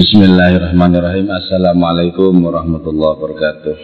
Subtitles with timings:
[0.00, 1.28] Bismillahirrahmanirrahim.
[1.28, 3.76] Assalamualaikum warahmatullahi wabarakatuh.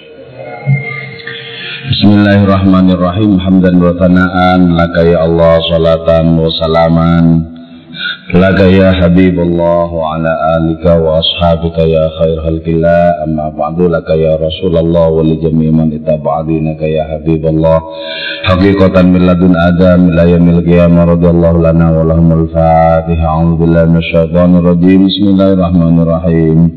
[1.92, 3.36] Bismillahirrahmanirrahim.
[3.36, 4.80] Hamdan wa tana'an.
[4.80, 7.24] Laka ya Allah salatan wa salaman
[8.34, 13.24] لك يا حبيب الله وعلى آلك وأصحابك يا خير خلق الله.
[13.24, 17.80] أما بعد لك يا رسول الله ولجميع من اتبع دينك يا حبيب الله.
[18.44, 23.26] حقيقة من لدن آدم إلى يوم القيامة رضي الله لنا ولهم الفاتحة.
[23.26, 25.06] أعوذ بالله من الشيطان الرجيم.
[25.06, 26.70] بسم الله الرحمن الرحيم.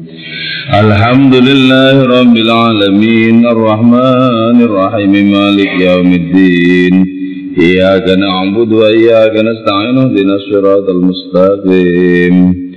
[0.74, 3.46] الحمد لله رب العالمين.
[3.48, 5.12] الرحمن الرحيم.
[5.12, 7.19] مالك يوم الدين.
[7.58, 12.70] إياك نعبد وإياك نستعين اهدنا الصراط المستقيم.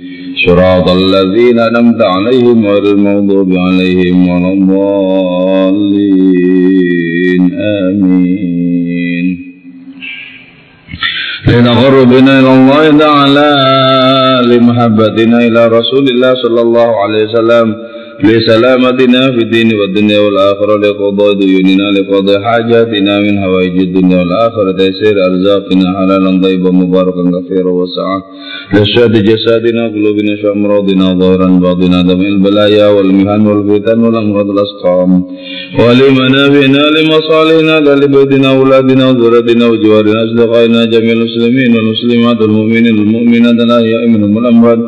[0.45, 5.93] صراط الذين أنعمت عليهم غير المغضوب عليهم ولا الضالين.
[7.89, 9.53] آمين.
[11.47, 13.51] لنقربنا إلى الله تعالى
[14.55, 17.92] لمحبتنا إلى رسول الله صلى الله عليه وسلم.
[18.23, 24.71] لسلامتنا في الدين والدنيا والآخرة لقضاء ديوننا لقضاء حاجاتنا من هوائج الدنيا والآخرة.
[24.71, 28.17] تيسير أرزاقنا حلالا طيبا مباركا كثيرا وسعا
[28.73, 35.11] لشهد جسادنا قلوبنا شأمراضنا ظاهرا باطنا دمع البلايا والمهن والفتن والأمراض الأسقام.
[35.79, 44.79] ولمنابنا لمصالحنا لبيتنا أولادنا وذرتنا وجوارنا أصدقائنا جميع المسلمين والمسلمات والمؤمنين والمؤمنات الأحياء منهم الأموات.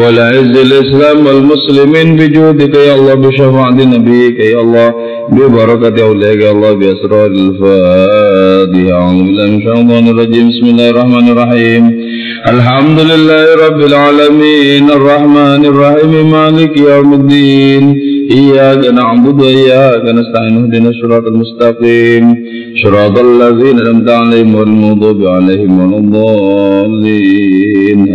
[0.00, 4.94] والعز الإسلام والمسلمين بجودك يا الله بشفاعة نبيك يا الله
[5.32, 8.92] ببركة أولئك يا الله بأسرار الفاتحة.
[8.92, 10.48] أعوذ بالله من الشيطان الرجيم.
[10.48, 12.00] بسم الله الرحمن الرحيم.
[12.48, 14.90] الحمد لله رب العالمين.
[14.90, 16.30] الرحمن الرحيم.
[16.30, 17.96] مالك يوم الدين.
[18.30, 20.56] إياك نعبد وإياك نستعين.
[20.56, 22.36] اهدنا الصراط المستقيم.
[22.84, 27.28] صراط الذين أنعمت عليهم غير المغضوب عليهم ولا الضالين.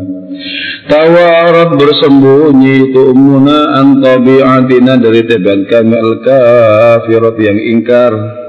[0.91, 8.42] Tawarat bersembunyi itu ummuna an tabi'atina dari tabiat kami al-kafirat yang ingkar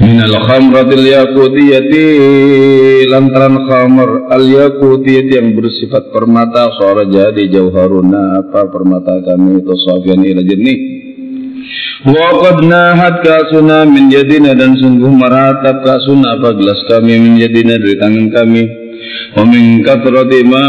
[0.00, 2.04] minal khamratil yakutiyati
[3.12, 10.24] lantaran khamr al yakutiyati yang bersifat permata suara jadi jauharuna apa permata kami itu safian
[10.24, 11.02] ila jernih
[12.02, 16.34] Wakad nahat kasuna min jadina dan sungguh meratap kasuna.
[16.34, 18.62] Apa gelas kami min jadina dari tangan kami?
[19.38, 20.66] Wa min katrati ma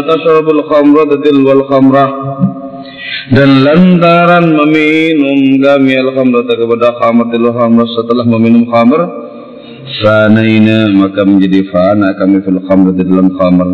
[0.00, 2.10] tasrabul khamratil wal khamrah
[3.30, 9.00] dan lantaran meminum kami al-khamrata kepada khamr tilu khamr setelah meminum khamr
[10.02, 13.68] fanaina maka menjadi fana kami fil khamr di dalam khamr.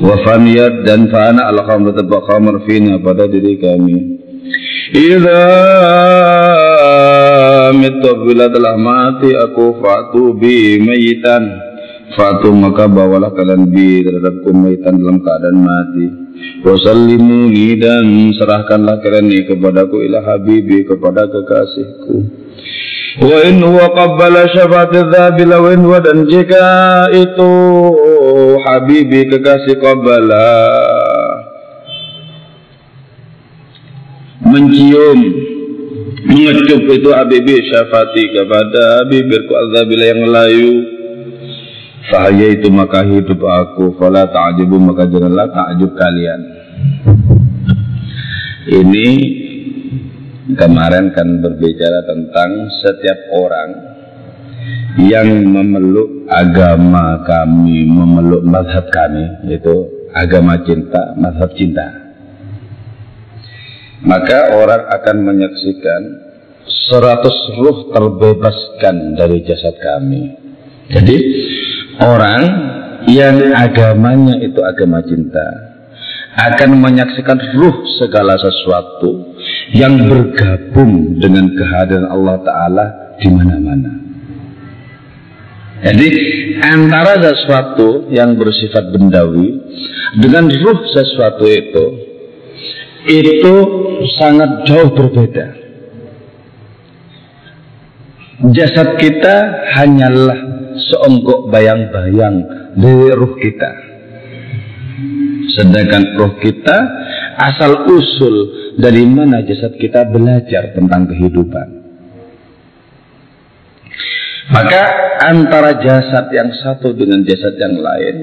[0.00, 3.96] Wa faniyat dan fana al-khamr tabak khamr fina pada diri kami.
[4.88, 5.44] Idza
[7.76, 11.68] mitu bila telah mati aku fatu bi mayitan
[12.16, 16.06] Fatu maka bawalah kalian bi terhadap kumaitan dalam keadaan mati.
[16.58, 22.14] Wasallimuni dan serahkanlah ini kepadaku ila habibi kepada kekasihku.
[23.18, 26.66] Wa in huwa qabbala syafaat dzabila wa in dan jika
[27.14, 27.50] itu
[28.66, 30.50] habibi kekasih qabbala
[34.48, 35.18] mencium
[36.28, 40.97] mengecup itu Habibi syafati kepada bibirku azabila yang layu
[42.08, 46.40] Fahaya itu maka hidup aku Fala ta'ajibu maka janganlah ta'ajub kalian
[48.68, 49.08] Ini
[50.56, 52.50] kemarin kan berbicara tentang
[52.80, 53.70] setiap orang
[54.98, 61.86] yang memeluk agama kami, memeluk mazhab kami, yaitu agama cinta, mazhab cinta.
[64.02, 66.02] Maka orang akan menyaksikan
[66.88, 70.34] seratus ruh terbebaskan dari jasad kami.
[70.88, 71.16] Jadi
[72.02, 72.42] orang
[73.06, 75.68] yang agamanya itu agama cinta
[76.38, 79.34] akan menyaksikan ruh segala sesuatu
[79.74, 82.86] yang bergabung dengan kehadiran Allah Ta'ala
[83.18, 83.92] di mana-mana.
[85.78, 86.08] Jadi
[86.62, 89.62] antara sesuatu yang bersifat bendawi
[90.18, 91.86] dengan ruh sesuatu itu
[93.06, 93.54] itu
[94.18, 95.54] sangat jauh berbeda.
[98.54, 99.36] Jasad kita
[99.74, 100.47] hanyalah
[100.88, 102.36] seonggok bayang-bayang
[102.74, 103.70] dari ruh kita.
[105.54, 106.76] Sedangkan ruh kita
[107.38, 108.36] asal usul
[108.78, 111.68] dari mana jasad kita belajar tentang kehidupan.
[114.48, 114.82] Maka
[115.28, 118.16] antara jasad yang satu dengan jasad yang lain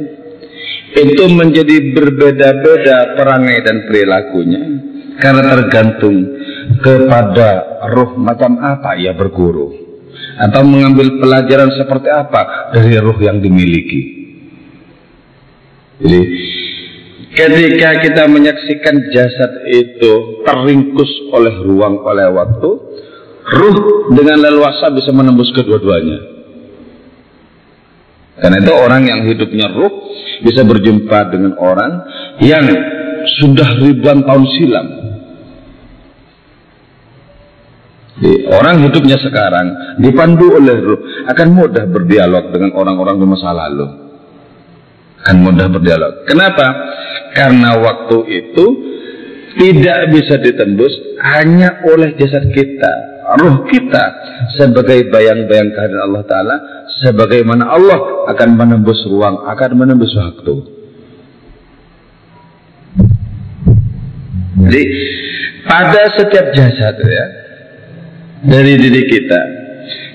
[0.96, 4.64] itu menjadi berbeda-beda perangai dan perilakunya
[5.22, 6.18] karena tergantung
[6.82, 9.85] kepada roh macam apa ia berguru
[10.36, 14.02] atau mengambil pelajaran seperti apa dari roh yang dimiliki.
[15.96, 16.22] Jadi
[17.32, 22.70] ketika kita menyaksikan jasad itu teringkus oleh ruang oleh waktu,
[23.48, 23.78] ruh
[24.12, 26.36] dengan leluasa bisa menembus kedua-duanya.
[28.36, 29.94] Karena itu orang yang hidupnya ruh
[30.44, 31.92] bisa berjumpa dengan orang
[32.44, 32.68] yang
[33.40, 34.88] sudah ribuan tahun silam.
[38.48, 43.88] Orang hidupnya sekarang dipandu oleh ruh akan mudah berdialog dengan orang-orang di masa lalu.
[45.26, 46.24] Akan mudah berdialog.
[46.30, 46.68] Kenapa?
[47.36, 48.66] Karena waktu itu
[49.56, 54.04] tidak bisa ditembus hanya oleh jasad kita ruh kita
[54.54, 56.56] sebagai bayang-bayang kehadiran Allah Ta'ala
[57.02, 60.56] sebagaimana Allah akan menembus ruang, akan menembus waktu.
[64.66, 64.84] Jadi
[65.66, 67.26] pada setiap jasad ya
[68.46, 69.42] dari diri kita,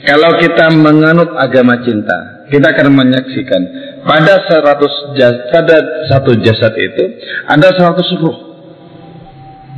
[0.07, 3.63] kalau kita menganut agama cinta, kita akan menyaksikan
[4.07, 5.77] pada seratus jasad, pada
[6.09, 7.05] satu jasad itu
[7.47, 8.39] ada seratus ruh.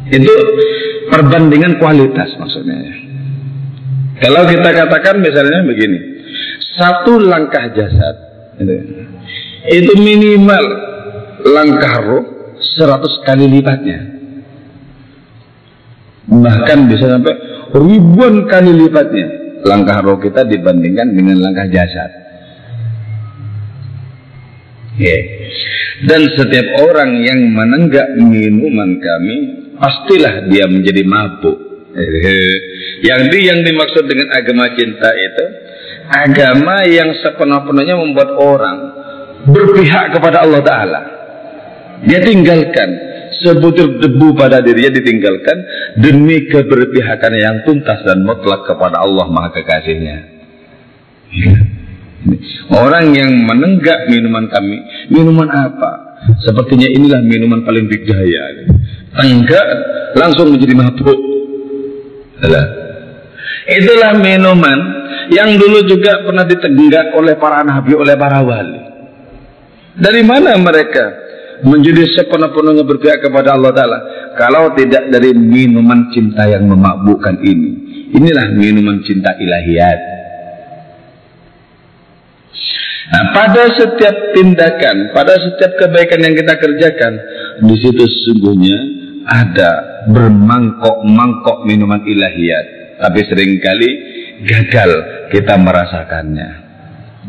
[0.08, 0.34] Itu
[1.08, 2.96] perbandingan kualitas maksudnya ya.
[4.22, 5.98] Kalau kita katakan misalnya begini,
[6.78, 8.16] satu langkah jasad
[9.66, 10.64] itu minimal
[11.42, 12.24] langkah roh
[12.78, 13.98] seratus kali lipatnya.
[16.30, 22.10] Bahkan bisa sampai ribuan kali lipatnya langkah roh kita dibandingkan dengan langkah jasad.
[24.98, 25.22] Yeah.
[26.02, 29.36] Dan setiap orang yang menenggak minuman kami,
[29.78, 31.58] pastilah dia menjadi mabuk.
[33.02, 35.44] Yang di yang dimaksud dengan agama cinta itu
[36.06, 38.78] agama yang sepenuh-penuhnya membuat orang
[39.42, 41.00] berpihak kepada Allah Taala.
[42.06, 45.58] Dia tinggalkan sebutir debu pada dirinya ditinggalkan
[45.96, 50.18] demi keberpihakan yang tuntas dan mutlak kepada Allah Maha Kekasihnya.
[52.72, 54.78] Orang yang menenggak minuman kami,
[55.10, 56.20] minuman apa?
[56.42, 58.68] Sepertinya inilah minuman paling berjaya.
[59.18, 59.66] Tenggak
[60.14, 61.18] langsung menjadi mabuk.
[63.62, 64.78] Itulah minuman
[65.30, 68.80] yang dulu juga pernah ditenggak oleh para nabi, oleh para wali.
[69.92, 71.21] Dari mana mereka
[71.62, 73.98] menjadi sepenuh-penuhnya berpihak kepada Allah Ta'ala?
[74.38, 77.70] Kalau tidak dari minuman cinta yang memabukkan ini.
[78.12, 80.00] Inilah minuman cinta ilahiyat.
[83.12, 87.12] Nah, pada setiap tindakan, pada setiap kebaikan yang kita kerjakan,
[87.60, 88.78] di situ sesungguhnya
[89.28, 89.70] ada
[90.08, 93.90] bermangkok-mangkok minuman ilahiyat tapi sering kali
[94.46, 94.90] gagal
[95.34, 96.50] kita merasakannya.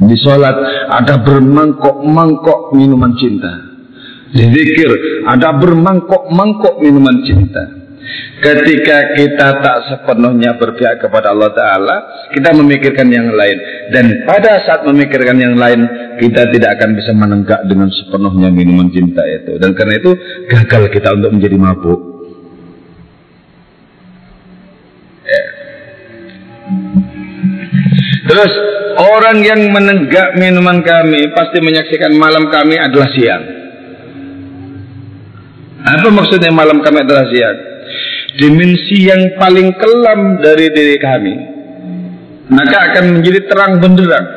[0.05, 0.53] Di sholat
[0.93, 3.72] ada bermangkok-mangkok minuman cinta.
[4.33, 4.91] Zikir
[5.29, 7.83] ada bermangkok-mangkok minuman cinta.
[8.43, 11.95] Ketika kita tak sepenuhnya berpihak kepada Allah Ta'ala,
[12.35, 13.55] kita memikirkan yang lain.
[13.93, 15.87] Dan pada saat memikirkan yang lain,
[16.19, 19.55] kita tidak akan bisa menenggak dengan sepenuhnya minuman cinta itu.
[19.55, 20.11] Dan karena itu,
[20.51, 21.99] gagal kita untuk menjadi mabuk.
[28.27, 28.51] Terus
[28.99, 33.62] orang yang menenggak minuman kami pasti menyaksikan malam kami adalah siang.
[35.83, 37.73] Apa maksudnya malam kami siang?
[38.37, 41.33] dimensi yang paling kelam dari diri kami,
[42.49, 44.27] maka akan menjadi terang benderang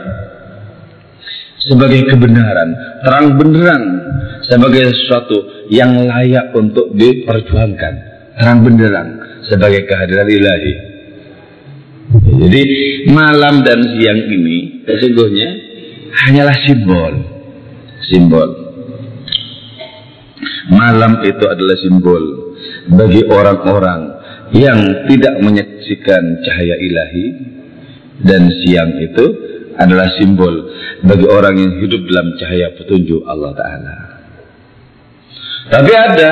[1.64, 2.68] sebagai kebenaran,
[3.02, 3.84] terang benderang
[4.44, 7.94] sebagai sesuatu yang layak untuk diperjuangkan,
[8.36, 9.08] terang benderang
[9.48, 10.74] sebagai kehadiran ilahi.
[12.46, 12.62] Jadi
[13.10, 15.48] malam dan siang ini sesungguhnya
[16.14, 17.12] hanyalah simbol,
[18.06, 18.65] simbol.
[20.70, 22.22] Malam itu adalah simbol
[22.90, 24.00] bagi orang-orang
[24.54, 27.26] yang tidak menyaksikan cahaya ilahi
[28.22, 29.26] dan siang itu
[29.76, 30.72] adalah simbol
[31.04, 33.96] bagi orang yang hidup dalam cahaya petunjuk Allah Ta'ala.
[35.66, 36.30] Tapi ada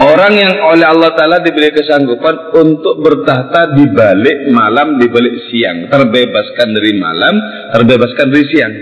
[0.00, 5.90] orang yang oleh Allah Ta'ala diberi kesanggupan untuk bertahta di balik malam, di balik siang.
[5.92, 7.34] Terbebaskan dari malam,
[7.76, 8.72] terbebaskan dari siang.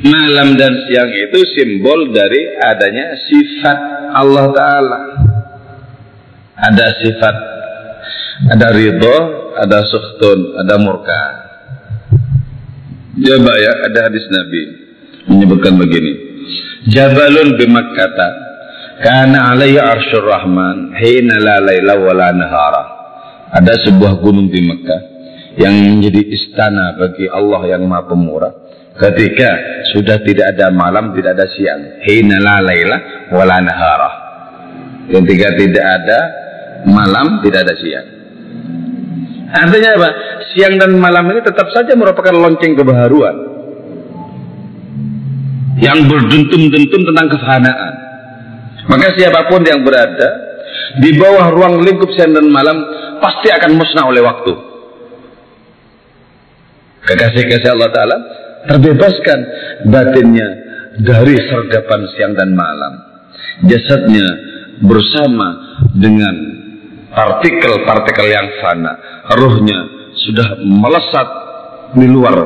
[0.00, 3.78] Malam dan siang itu simbol dari adanya sifat
[4.16, 5.00] Allah Ta'ala.
[6.56, 7.36] Ada sifat,
[8.48, 9.16] ada ridho,
[9.60, 11.22] ada sukhtun, ada murka.
[13.12, 14.62] Coba ya, ada hadis Nabi
[15.28, 16.12] menyebutkan begini.
[16.88, 18.28] Jabalun bimakkata
[19.04, 22.84] kana alaihi arsyur rahman hina la laila wa nahara.
[23.52, 25.02] Ada sebuah gunung di Mekah
[25.60, 28.69] yang menjadi istana bagi Allah yang Maha Pemurah
[29.00, 29.50] ketika
[29.96, 32.04] sudah tidak ada malam, tidak ada siang.
[32.04, 32.96] Hina la laila
[33.32, 34.10] wa la nahara.
[35.10, 36.18] Ketika tidak ada
[36.86, 38.06] malam, tidak ada siang.
[39.50, 40.10] Artinya apa?
[40.54, 43.36] Siang dan malam ini tetap saja merupakan lonceng kebaharuan
[45.80, 47.94] yang berdentum-dentum tentang kefanaan.
[48.86, 50.28] Maka siapa pun yang berada
[51.02, 52.78] di bawah ruang lingkup siang dan malam
[53.18, 54.52] pasti akan musnah oleh waktu.
[57.00, 58.16] Kekasih-kasih Allah Ta'ala
[58.68, 59.38] terbebaskan
[59.88, 60.48] batinnya
[61.00, 62.92] dari sergapan siang dan malam.
[63.64, 64.26] Jasadnya
[64.80, 65.48] bersama
[65.92, 66.34] dengan
[67.12, 68.92] partikel-partikel yang fana.
[69.36, 69.78] Ruhnya
[70.16, 71.28] sudah melesat
[71.94, 72.36] di luar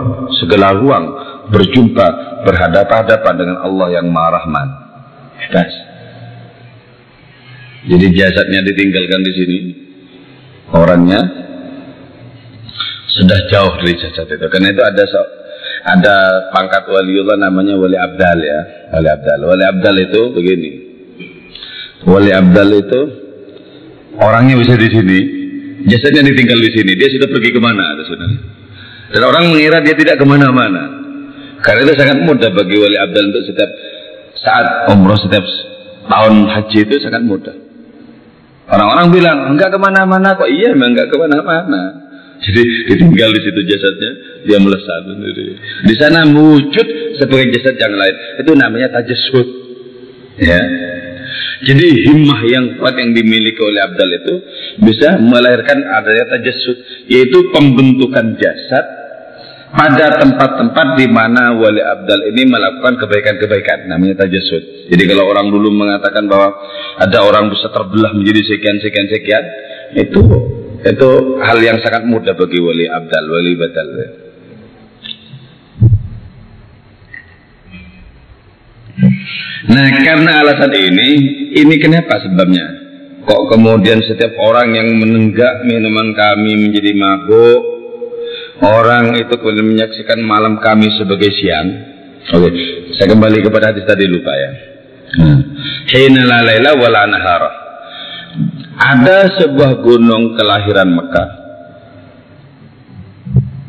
[0.41, 1.05] segala ruang
[1.53, 2.07] berjumpa
[2.45, 4.69] berhadapan-hadapan dengan Allah yang Maha Rahman.
[5.39, 5.73] Bebas.
[7.85, 9.59] Jadi jasadnya ditinggalkan di sini,
[10.73, 11.21] orangnya
[13.13, 14.47] sudah jauh dari jasad itu.
[14.49, 15.05] Karena itu ada
[15.85, 19.39] ada pangkat waliullah namanya wali abdal ya, wali abdal.
[19.45, 20.71] Wali abdal itu begini.
[22.09, 23.01] Wali abdal itu
[24.17, 25.19] orangnya bisa di sini,
[25.85, 26.93] jasadnya ditinggal di sini.
[26.97, 28.01] Dia sudah pergi ke mana?
[28.01, 28.37] Saudara?
[29.13, 31.05] Dan orang mengira dia tidak ke mana-mana.
[31.61, 33.71] Karena itu sangat mudah bagi wali abdal untuk setiap
[34.41, 35.45] saat umroh setiap
[36.09, 37.57] tahun haji itu sangat mudah.
[38.65, 42.04] Orang-orang bilang enggak ke mana-mana kok iya memang enggak ke mana-mana.
[42.43, 44.11] Jadi ditinggal di situ jasadnya
[44.45, 45.45] dia melesat sendiri.
[45.87, 46.87] Di sana wujud
[47.17, 49.49] sebagai jasad yang lain itu namanya tajasud.
[50.43, 50.61] Ya.
[51.65, 54.35] Jadi himmah yang kuat yang dimiliki oleh abdal itu
[54.85, 58.85] bisa melahirkan adanya tajasud yaitu pembentukan jasad
[59.75, 64.91] pada tempat-tempat di mana wali abdal ini melakukan kebaikan-kebaikan namanya tajasud.
[64.93, 66.55] Jadi kalau orang dulu mengatakan bahwa
[67.01, 69.45] ada orang bisa terbelah menjadi sekian sekian sekian
[69.99, 70.21] itu
[70.85, 73.89] itu hal yang sangat mudah bagi wali abdal, wali badal.
[79.65, 81.09] Nah karena alasan ini,
[81.57, 82.85] ini kenapa sebabnya?
[83.25, 87.61] Kok kemudian setiap orang yang menenggak minuman kami menjadi mabuk,
[88.61, 91.69] orang itu kemudian menyaksikan malam kami sebagai siang.
[92.29, 92.53] Oke,
[93.01, 94.51] saya kembali kepada hadis tadi lupa ya.
[95.97, 97.64] Hina la laila wala nahara.
[98.75, 101.29] Ada sebuah gunung kelahiran Mekah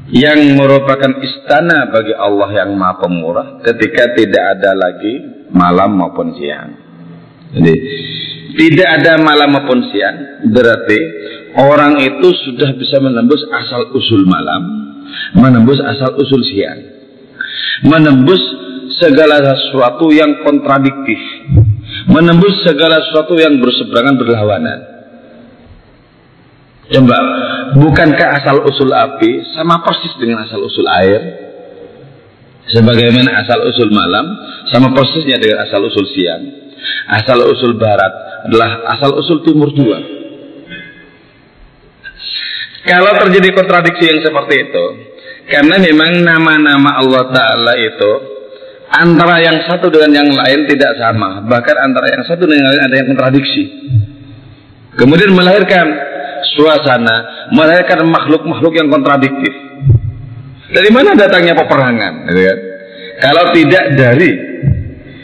[0.09, 6.69] yang merupakan istana bagi Allah yang Maha Pemurah ketika tidak ada lagi malam maupun siang.
[7.53, 7.73] Jadi
[8.55, 10.99] tidak ada malam maupun siang berarti
[11.59, 14.63] orang itu sudah bisa menembus asal usul malam,
[15.37, 16.79] menembus asal usul siang,
[17.85, 18.41] menembus
[19.03, 21.19] segala sesuatu yang kontradiktif,
[22.07, 24.94] menembus segala sesuatu yang berseberangan berlawanan.
[26.85, 27.17] Coba,
[27.73, 31.21] bukankah asal usul api sama persis dengan asal usul air?
[32.65, 34.25] Sebagaimana asal usul malam
[34.69, 36.43] sama persisnya dengan asal usul siang.
[37.09, 38.13] Asal usul barat
[38.49, 40.01] adalah asal usul timur juga.
[42.85, 44.85] Kalau terjadi kontradiksi yang seperti itu,
[45.49, 48.11] karena memang nama-nama Allah Ta'ala itu
[48.93, 51.41] antara yang satu dengan yang lain tidak sama.
[51.49, 53.63] Bahkan antara yang satu dengan yang lain ada yang kontradiksi.
[55.01, 55.85] Kemudian melahirkan
[56.53, 59.53] suasana, melahirkan makhluk-makhluk yang kontradiktif.
[60.69, 62.13] Dari mana datangnya peperangan?
[62.29, 62.59] Gitu kan?
[63.15, 64.29] Kalau tidak dari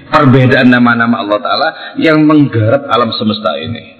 [0.07, 3.99] perbedaan nama-nama Allah Ta'ala yang menggarap alam semesta ini.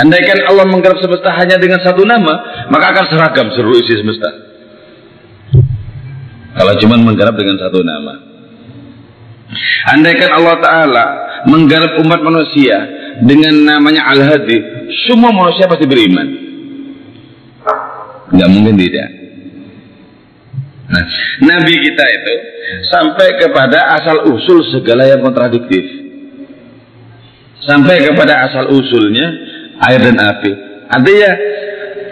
[0.00, 4.30] Andaikan Allah menggarap semesta hanya dengan satu nama, maka akan seragam seluruh isi semesta.
[6.52, 8.14] Kalau cuma menggarap dengan satu nama.
[9.92, 11.04] Andaikan Allah Ta'ala
[11.44, 14.58] menggarap umat manusia dengan namanya Al-Hadi,
[15.06, 16.26] semua manusia pasti beriman.
[18.34, 19.08] Nggak mungkin tidak.
[20.92, 21.04] Nah,
[21.46, 22.34] Nabi kita itu
[22.90, 26.02] sampai kepada asal usul segala yang kontradiktif.
[27.62, 29.26] Sampai kepada asal usulnya
[29.86, 30.52] air dan api.
[30.90, 31.30] Artinya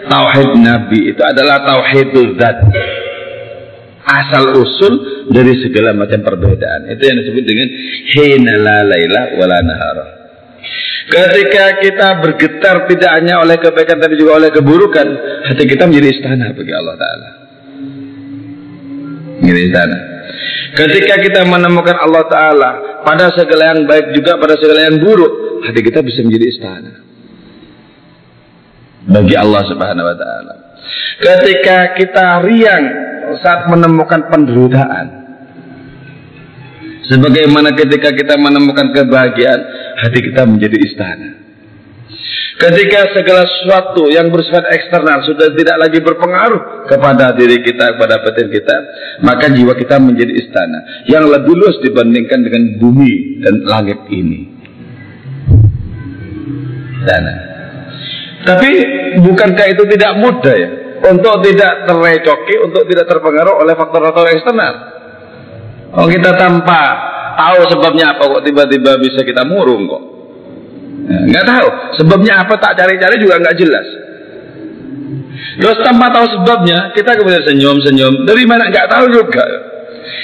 [0.07, 2.57] tauhid Nabi itu adalah tauhidul zat.
[4.01, 6.87] Asal usul dari segala macam perbedaan.
[6.89, 7.67] Itu yang disebut dengan
[8.15, 10.20] hina la laila wala nahara.
[11.11, 15.07] Ketika kita bergetar tidak hanya oleh kebaikan tapi juga oleh keburukan,
[15.49, 17.29] hati kita menjadi istana bagi Allah Taala.
[19.41, 19.97] Menjadi istana.
[20.71, 22.71] Ketika kita menemukan Allah Ta'ala
[23.03, 26.91] pada segala yang baik juga pada segala yang buruk, hati kita bisa menjadi istana
[29.07, 30.53] bagi Allah Subhanahu wa taala.
[31.21, 32.85] Ketika kita riang
[33.41, 35.07] saat menemukan penderitaan
[37.09, 39.61] sebagaimana ketika kita menemukan kebahagiaan,
[40.01, 41.29] hati kita menjadi istana.
[42.61, 48.53] Ketika segala sesuatu yang bersifat eksternal sudah tidak lagi berpengaruh kepada diri kita, kepada batin
[48.53, 48.75] kita,
[49.25, 54.45] maka jiwa kita menjadi istana yang lebih luas dibandingkan dengan bumi dan langit ini.
[57.01, 57.35] Istana.
[58.45, 58.69] Tapi
[59.25, 60.69] bukankah itu tidak mudah ya?
[61.01, 64.73] Untuk tidak terrecoki, untuk tidak terpengaruh oleh faktor-faktor eksternal.
[65.97, 66.81] Oh kita tanpa
[67.37, 70.03] tahu sebabnya apa kok tiba-tiba bisa kita murung kok.
[71.01, 73.87] Ya, nggak tahu sebabnya apa tak cari-cari juga nggak jelas.
[75.59, 79.45] Terus tanpa tahu sebabnya kita kemudian senyum-senyum dari mana nggak tahu juga.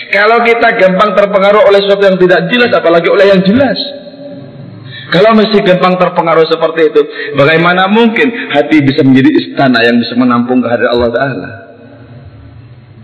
[0.07, 3.75] Kalau kita gampang terpengaruh oleh sesuatu yang tidak jelas apalagi oleh yang jelas.
[5.07, 7.01] Kalau masih gampang terpengaruh seperti itu,
[7.39, 11.51] bagaimana mungkin hati bisa menjadi istana yang bisa menampung kehadiran Allah Taala?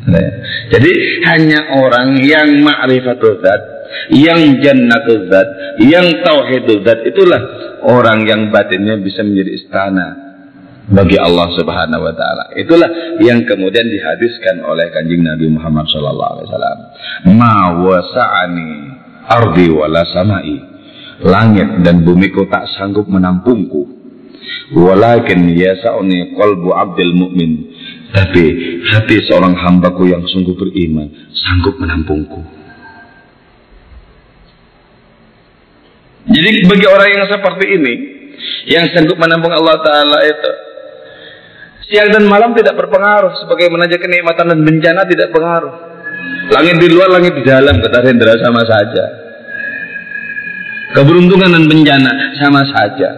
[0.04, 0.30] Nah,
[0.68, 0.92] jadi
[1.32, 3.40] hanya orang yang ma'rifatul
[4.14, 5.48] yang jannatul zat,
[5.82, 7.42] yang tauhidul zat itulah
[7.84, 10.08] orang yang batinnya bisa menjadi istana
[10.90, 12.52] bagi Allah Subhanahu wa taala.
[12.60, 16.80] Itulah yang kemudian dihadiskan oleh Kanjeng Nabi Muhammad sallallahu alaihi wasallam.
[17.40, 18.70] Ma wasa'ani
[19.24, 20.56] ardi wala samai
[21.24, 24.04] langit dan bumiku tak sanggup menampungku.
[24.76, 27.52] Walakin yasa'uni qalbu abdil mu'min.
[28.14, 28.46] Tapi
[28.94, 32.63] hati seorang hambaku yang sungguh beriman sanggup menampungku.
[36.24, 37.94] Jadi bagi orang yang seperti ini,
[38.72, 40.52] yang sanggup menampung Allah Ta'ala itu,
[41.92, 45.74] siang dan malam tidak berpengaruh, sebagaimana aja kenikmatan dan bencana tidak berpengaruh.
[46.52, 49.06] Langit di luar, langit di dalam, kata Hendra sama saja.
[50.96, 53.10] Keberuntungan dan bencana sama saja.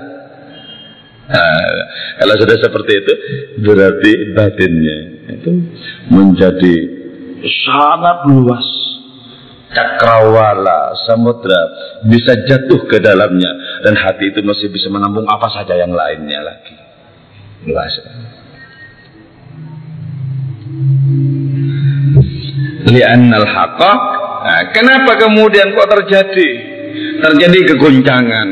[1.26, 1.74] Nah,
[2.22, 3.14] kalau sudah seperti itu,
[3.66, 4.98] berarti batinnya
[5.34, 5.52] itu
[6.14, 6.76] menjadi
[7.66, 8.66] sangat luas.
[9.76, 11.62] Cakrawala, samudra
[12.08, 16.76] bisa jatuh ke dalamnya dan hati itu masih bisa menampung apa saja yang lainnya lagi.
[17.68, 17.94] Luas.
[22.88, 24.02] Li'annal haqaq.
[24.46, 26.76] Nah, kenapa kemudian kok terjadi?
[27.20, 28.48] terjadi kegoncangan,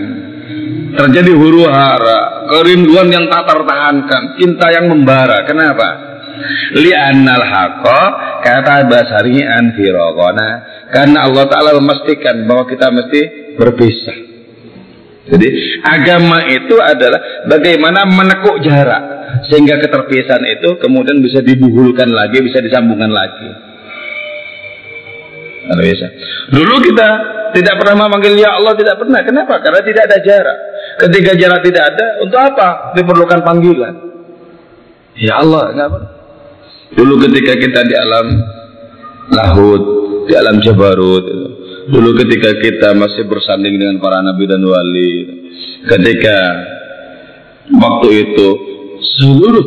[0.97, 5.43] terjadi huru hara, kerinduan yang tak tertahankan, cinta yang membara.
[5.47, 5.89] Kenapa?
[6.75, 8.01] Li'annal haqqa
[8.41, 10.49] kata basari an firaqana
[10.93, 13.21] karena Allah Ta'ala memastikan bahwa kita mesti
[13.57, 14.17] berpisah.
[15.23, 15.47] Jadi
[15.81, 19.01] agama itu adalah bagaimana menekuk jarak
[19.49, 23.49] sehingga keterpisahan itu kemudian bisa dibuhulkan lagi, bisa disambungkan lagi.
[25.73, 26.07] bisa.
[26.53, 27.09] Dulu kita
[27.55, 29.23] tidak pernah memanggil ya Allah tidak pernah.
[29.23, 29.63] Kenapa?
[29.63, 30.57] Karena tidak ada jarak.
[30.99, 33.93] Ketika jarak tidak ada, untuk apa diperlukan panggilan?
[35.17, 35.97] Ya Allah, kenapa?
[36.93, 38.27] Dulu ketika kita di alam
[39.31, 41.25] lahut, di alam jabarut,
[41.89, 45.13] dulu ketika kita masih bersanding dengan para nabi dan wali,
[45.87, 46.37] ketika
[47.71, 48.47] waktu itu
[49.19, 49.65] seluruh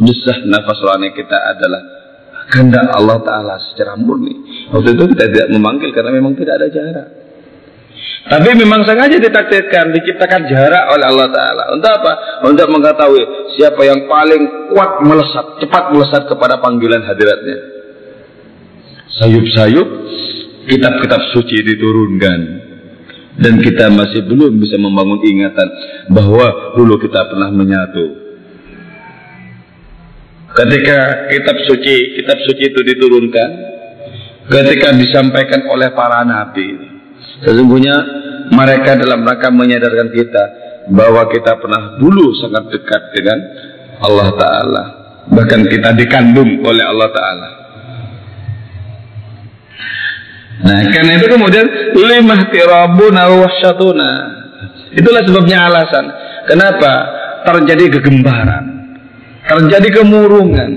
[0.00, 1.82] desah nafas rohani kita adalah
[2.48, 4.66] kehendak Allah Ta'ala secara murni.
[4.72, 7.08] Waktu itu kita tidak memanggil karena memang tidak ada jarak.
[8.28, 11.64] Tapi memang sengaja ditakdirkan, diciptakan jarak oleh Allah Ta'ala.
[11.72, 12.12] Untuk apa?
[12.44, 13.22] Untuk mengetahui
[13.56, 17.77] siapa yang paling kuat melesat, cepat melesat kepada panggilan hadiratnya.
[19.18, 19.88] Sayup-sayup,
[20.70, 22.40] kitab-kitab suci diturunkan.
[23.38, 25.68] Dan kita masih belum bisa membangun ingatan
[26.10, 28.26] bahwa dulu kita pernah menyatu.
[30.58, 33.48] Ketika kitab suci, kitab suci itu diturunkan,
[34.50, 36.98] ketika disampaikan oleh para nabi,
[37.38, 37.94] Sesungguhnya
[38.50, 40.44] mereka dalam rangka menyadarkan kita
[40.90, 43.38] bahwa kita pernah dulu sangat dekat dengan
[44.02, 44.84] Allah Ta'ala.
[45.28, 47.48] Bahkan kita dikandung oleh Allah Ta'ala.
[50.58, 54.10] Nah, karena itu kemudian limah tirabuna wahsyatuna.
[54.90, 56.04] Itulah sebabnya alasan
[56.50, 56.92] kenapa
[57.46, 58.64] terjadi kegembaran,
[59.46, 60.70] terjadi kemurungan,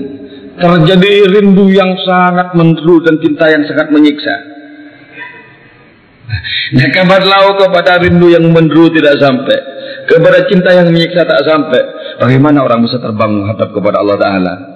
[0.54, 4.36] terjadi rindu yang sangat menderu dan cinta yang sangat menyiksa.
[6.72, 9.58] Nah, kabar lau kepada rindu yang menderu tidak sampai,
[10.06, 11.82] kepada cinta yang menyiksa tak sampai.
[12.22, 14.71] Bagaimana orang bisa terbang menghadap kepada Allah Taala?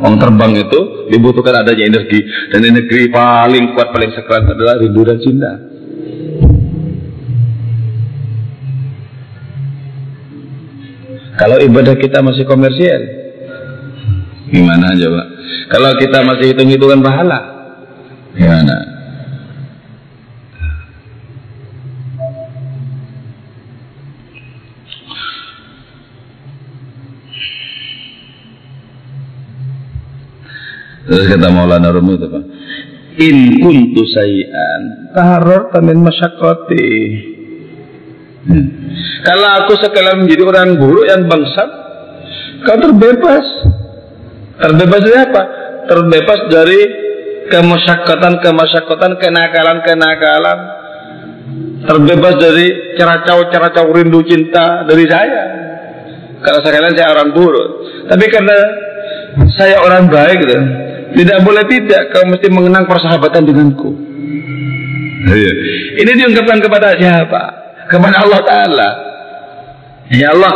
[0.00, 0.80] Orang terbang itu
[1.12, 5.52] dibutuhkan adanya energi dan energi paling kuat paling sekrat adalah rindu dan cinta.
[11.36, 13.00] Kalau ibadah kita masih komersial,
[14.52, 15.22] gimana coba?
[15.72, 17.40] Kalau kita masih hitung-hitungan pahala,
[18.36, 18.99] gimana?
[31.10, 32.44] Terus kata Maulana Rumi itu Pak.
[33.18, 36.88] In kuntu sayi'an taharor tamin masyakoti.
[38.46, 38.66] Hmm.
[39.26, 41.70] Kalau aku sekalian menjadi orang buruk yang bangsat,
[42.62, 43.46] kau terbebas.
[44.60, 45.42] Terbebas dari apa?
[45.90, 46.80] Terbebas dari
[47.50, 50.58] kemasyakotan-kemasyakotan, kenakalan-kenakalan.
[51.90, 55.42] Terbebas dari ceracau-ceracau rindu cinta dari saya.
[56.40, 57.68] Karena sekalian saya orang buruk.
[58.08, 58.58] Tapi karena
[59.56, 60.56] saya orang baik, gitu,
[61.16, 63.90] tidak boleh tidak kau mesti mengenang persahabatan denganku.
[65.30, 65.52] Iya.
[66.00, 67.42] Ini diungkapkan kepada siapa?
[67.90, 68.90] Kepada Allah Ta'ala.
[70.10, 70.54] Ya Allah,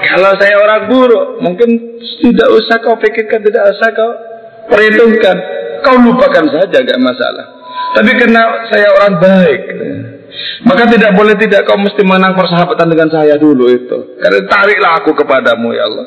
[0.00, 4.10] kalau saya orang buruk, mungkin tidak usah kau pikirkan, tidak usah kau
[4.72, 5.36] perhitungkan.
[5.84, 7.44] Kau lupakan saja, gak masalah.
[7.92, 9.60] Tapi karena saya orang baik,
[10.64, 14.16] maka tidak boleh tidak kau mesti menang persahabatan dengan saya dulu itu.
[14.20, 16.06] Karena tariklah aku kepadamu ya Allah.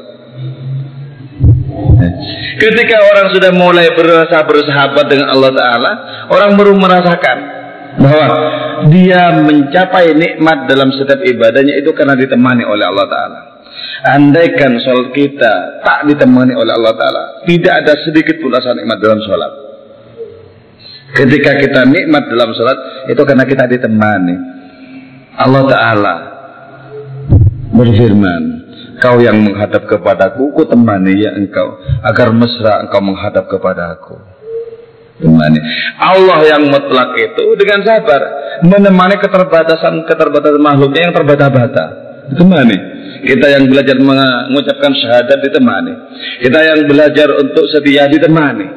[2.59, 5.91] Ketika orang sudah mulai berasa bersahabat dengan Allah Ta'ala
[6.31, 7.37] Orang baru merasakan
[7.99, 8.25] Bahwa
[8.87, 13.39] dia mencapai nikmat dalam setiap ibadahnya Itu karena ditemani oleh Allah Ta'ala.
[14.15, 19.19] Andaikan sholat kita tak ditemani oleh Allah Ta'ala Tidak ada sedikit pun rasa nikmat dalam
[19.19, 19.51] sholat.
[21.15, 22.77] Ketika kita nikmat dalam sholat
[23.11, 24.35] Itu karena kita ditemani.
[25.39, 26.15] Allah Ta'ala
[27.69, 28.58] berfirman
[28.99, 34.19] Kau yang menghadap kepadaku, ku temani ya engkau agar mesra engkau menghadap kepada aku.
[35.19, 35.59] Temani.
[35.99, 38.21] Allah yang mutlak itu dengan sabar
[38.63, 41.85] menemani keterbatasan keterbatasan makhluknya yang terbata-bata.
[42.35, 42.77] Temani.
[43.19, 45.93] Kita yang belajar mengucapkan syahadat ditemani.
[46.39, 48.67] Kita yang belajar untuk setia ditemani.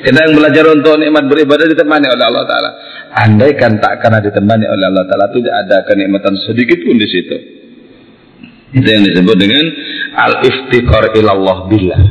[0.00, 2.70] Kita yang belajar untuk nikmat beribadah ditemani oleh Allah Taala.
[3.12, 7.59] Andaikan tak karena ditemani oleh Allah Taala tidak ada kenikmatan sedikit pun di situ.
[8.70, 9.64] Itu yang disebut dengan
[10.14, 12.02] al-iftikar ilallah billah.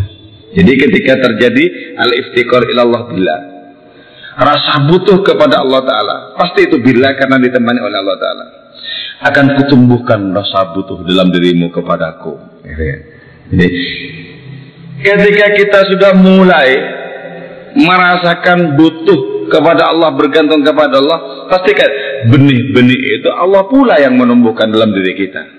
[0.50, 3.40] Jadi ketika terjadi al-iftikar ilallah billah,
[4.36, 8.46] rasa butuh kepada Allah Ta'ala, pasti itu bila karena ditemani oleh Allah Ta'ala.
[9.20, 12.40] Akan kutumbuhkan rasa butuh dalam dirimu kepadaku.
[13.52, 13.68] Jadi,
[15.04, 16.70] ketika kita sudah mulai
[17.76, 21.90] merasakan butuh kepada Allah, bergantung kepada Allah, pastikan
[22.32, 25.59] benih-benih itu Allah pula yang menumbuhkan dalam diri kita.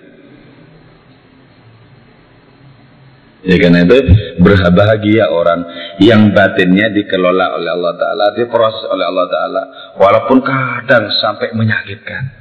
[3.40, 3.96] Ya karena itu
[4.36, 5.64] berbahagia orang
[5.96, 9.62] yang batinnya dikelola oleh Allah Ta'ala, diproses oleh Allah Ta'ala,
[9.96, 12.36] walaupun kadang sampai menyakitkan.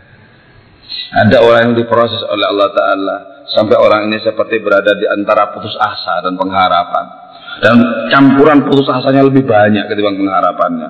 [1.24, 3.16] Ada orang yang diproses oleh Allah Ta'ala,
[3.56, 7.06] sampai orang ini seperti berada di antara putus asa dan pengharapan.
[7.64, 7.76] Dan
[8.12, 10.90] campuran putus asanya lebih banyak ketimbang pengharapannya.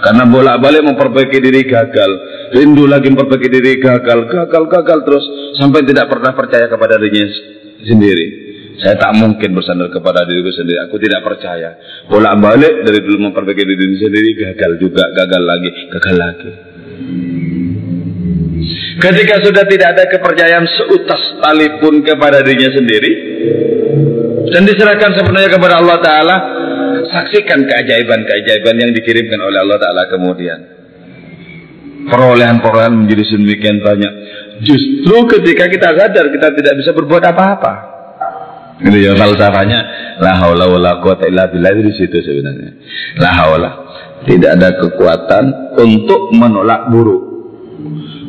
[0.00, 2.10] Karena bolak-balik memperbaiki diri gagal,
[2.56, 5.24] rindu lagi memperbaiki diri gagal, gagal, gagal terus
[5.60, 7.28] sampai tidak pernah percaya kepada dirinya
[7.84, 8.49] sendiri.
[8.80, 10.80] Saya tak mungkin bersandar kepada diriku sendiri.
[10.88, 11.76] Aku tidak percaya.
[12.08, 16.50] Bolak balik dari dulu memperbaiki diri sendiri gagal juga, gagal lagi, gagal lagi.
[19.00, 23.12] Ketika sudah tidak ada kepercayaan seutas tali pun kepada dirinya sendiri
[24.48, 26.36] dan diserahkan sepenuhnya kepada Allah Taala,
[27.08, 30.60] saksikan keajaiban-keajaiban yang dikirimkan oleh Allah Taala kemudian.
[32.08, 34.12] Perolehan-perolehan menjadi sedemikian banyak.
[34.64, 37.89] Justru ketika kita sadar kita tidak bisa berbuat apa-apa.
[38.80, 39.78] Itu ya falsafahnya
[40.24, 42.72] la haula wala quwata illa billah di situ sebenarnya.
[43.20, 43.70] La haula
[44.24, 45.44] tidak ada kekuatan
[45.76, 47.22] untuk menolak buruk.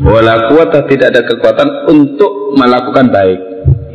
[0.03, 3.39] Wala quwata tidak ada kekuatan untuk melakukan baik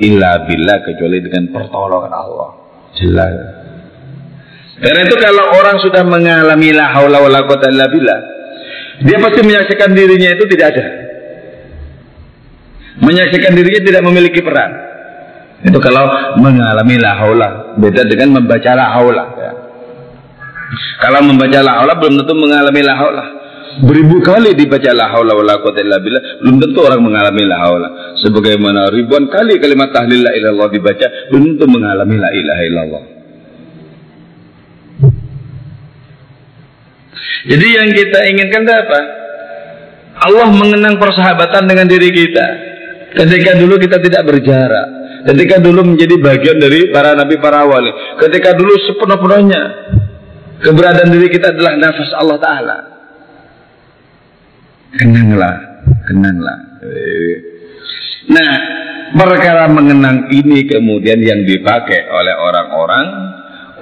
[0.00, 2.50] illa billah kecuali dengan pertolongan Allah.
[2.96, 3.32] Jelas.
[4.76, 8.20] Karena itu kalau orang sudah mengalami la haula wala quwata illa billah,
[9.04, 10.84] dia pasti menyaksikan dirinya itu tidak ada.
[12.96, 14.85] Menyaksikan dirinya tidak memiliki peran.
[15.66, 16.06] Itu kalau
[16.38, 17.48] mengalami la haula.
[17.74, 19.24] Beda dengan membaca la haula.
[19.34, 19.52] Ya.
[21.02, 23.24] Kalau membaca la haula belum tentu mengalami la haula.
[23.76, 27.88] Beribu kali dibaca la haula wala quwata illa billah, belum tentu orang mengalami la haula.
[28.24, 33.02] Sebagaimana ribuan kali kalimat tahlil la ilallah dibaca, belum tentu mengalami la ilaha illallah.
[37.46, 39.00] Jadi yang kita inginkan apa?
[40.24, 42.46] Allah mengenang persahabatan dengan diri kita.
[43.12, 44.86] Ketika dulu kita tidak berjarak,
[45.26, 47.90] ketika dulu menjadi bagian dari para nabi para wali,
[48.22, 49.62] ketika dulu sepenuh-penuhnya
[50.62, 52.78] keberadaan diri kita adalah nafas Allah Taala
[54.96, 55.54] kenanglah,
[56.08, 56.58] kenanglah.
[58.26, 58.52] Nah,
[59.14, 63.06] perkara mengenang ini kemudian yang dipakai oleh orang-orang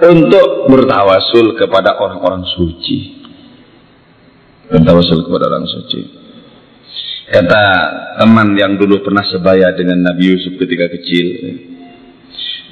[0.05, 3.25] untuk bertawasul kepada orang-orang suci.
[4.69, 6.24] Bertawasul kepada orang suci.
[7.25, 7.65] Kata
[8.21, 11.27] teman yang dulu pernah sebaya dengan Nabi Yusuf ketika kecil.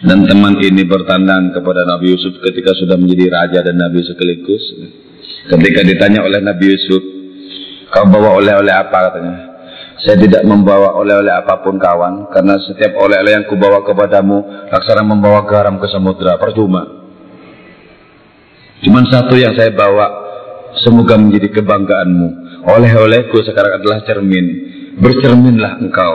[0.03, 4.65] Dan teman ini bertandang kepada Nabi Yusuf ketika sudah menjadi raja dan Nabi sekaligus.
[5.47, 7.03] Ketika ditanya oleh Nabi Yusuf,
[7.93, 9.37] Kau bawa oleh-oleh apa katanya?
[10.01, 15.45] Saya tidak membawa oleh-oleh apa pun kawan, karena setiap oleh-oleh yang kubawa kepadamu, laksana membawa
[15.45, 16.89] garam ke samudra, percuma.
[18.83, 20.09] Cuman satu yang saya bawa,
[20.81, 22.29] semoga menjadi kebanggaanmu.
[22.63, 24.47] Oleh-olehku sekarang adalah cermin.
[25.03, 26.13] Bercerminlah engkau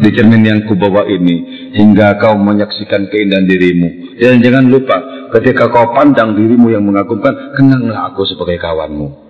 [0.00, 4.16] di cermin yang kubawa ini, hingga kau menyaksikan keindahan dirimu.
[4.16, 9.28] Dan jangan lupa, ketika kau pandang dirimu yang mengagumkan, kenanglah aku sebagai kawanmu.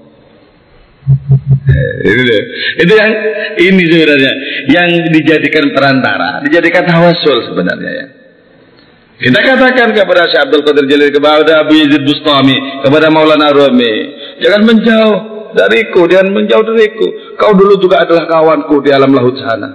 [2.07, 2.23] itu,
[2.77, 3.13] itu yang
[3.57, 4.33] ini sebenarnya
[4.69, 8.07] yang dijadikan perantara, dijadikan tawasul sebenarnya ya.
[9.21, 13.95] Kita katakan kepada Syekh Abdul Qadir Jalil kepada Abu Yazid Bustami, kepada Maulana Rumi,
[14.41, 15.17] jangan menjauh
[15.57, 17.07] dariku, jangan menjauh dariku.
[17.37, 19.69] Kau dulu juga adalah kawanku di alam laut sana.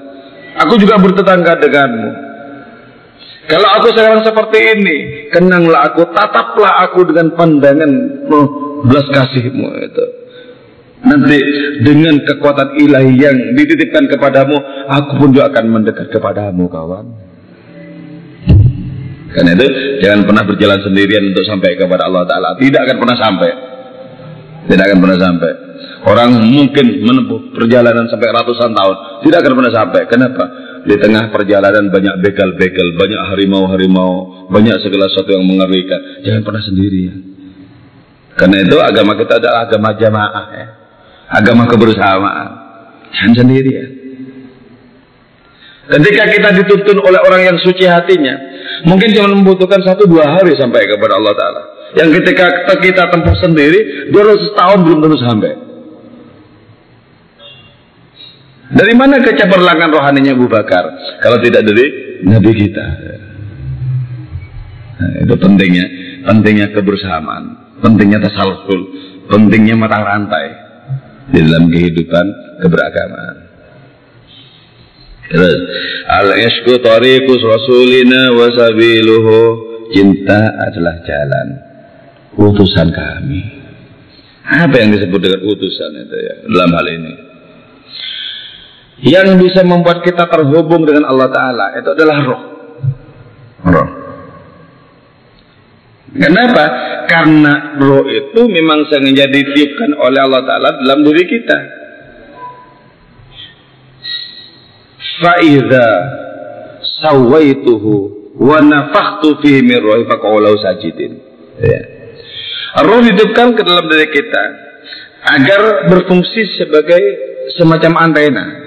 [0.63, 2.11] Aku juga bertetangga denganmu.
[3.45, 4.97] Kalau aku sekarang seperti ini,
[5.29, 7.91] kenanglah aku, tataplah aku dengan pandangan
[8.89, 10.05] belas kasihmu itu.
[11.05, 11.38] Nanti
[11.85, 14.57] dengan kekuatan ilahi yang dititipkan kepadamu,
[14.89, 17.05] aku pun juga akan mendekat kepadamu, kawan.
[19.35, 19.67] Karena itu
[20.01, 22.49] jangan pernah berjalan sendirian untuk sampai kepada Allah Taala.
[22.57, 23.51] Tidak akan pernah sampai.
[24.65, 25.51] Tidak akan pernah sampai.
[26.06, 30.02] Orang mungkin menempuh perjalanan sampai ratusan tahun, tidak akan pernah sampai.
[30.06, 30.44] Kenapa?
[30.86, 36.22] Di tengah perjalanan banyak begal-begal, banyak harimau-harimau, banyak segala sesuatu yang mengerikan.
[36.22, 37.18] Jangan pernah sendirian.
[38.38, 40.68] Karena itu agama kita adalah agama jamaah ya
[41.30, 42.50] agama kebersamaan.
[43.15, 43.88] Jangan sendiri ya.
[45.86, 48.34] Ketika kita dituntun oleh orang yang suci hatinya,
[48.89, 51.62] mungkin cuma membutuhkan satu dua hari sampai kepada Allah Taala.
[51.96, 52.46] Yang ketika
[52.82, 55.54] kita tempuh sendiri, 200 tahun belum tentu sampai.
[58.65, 60.84] Dari mana kecemerlangan rohaninya Abu Bakar?
[61.21, 61.86] Kalau tidak dari
[62.25, 62.86] Nabi kita.
[64.95, 65.86] Nah, itu pentingnya,
[66.25, 68.82] pentingnya kebersamaan, pentingnya tasalsul,
[69.30, 70.45] pentingnya mata rantai
[71.30, 72.25] di dalam kehidupan
[72.63, 73.38] keberagamaan.
[75.25, 75.58] Terus
[76.06, 79.38] al-ishqu tariqus rasulina wa sabiluhu
[79.89, 81.47] cinta adalah jalan
[82.38, 83.41] utusan kami.
[84.45, 87.24] Apa yang disebut dengan utusan itu ya dalam hal ini?
[89.03, 92.41] Yang bisa membuat kita terhubung dengan Allah Ta'ala itu adalah roh.
[93.67, 93.89] Roh.
[96.15, 96.63] Kenapa?
[97.12, 101.58] Karena roh itu memang sengaja ditiupkan oleh Allah Ta'ala dalam diri kita.
[105.19, 105.88] Fa'idha
[107.03, 107.93] sawaituhu
[108.39, 111.19] wa nafakhtu fihi min rohi faqaulau sajidin.
[111.60, 111.81] Ya.
[112.79, 114.43] Roh ditiupkan ke dalam diri kita
[115.36, 117.03] agar berfungsi sebagai
[117.60, 118.64] semacam antena.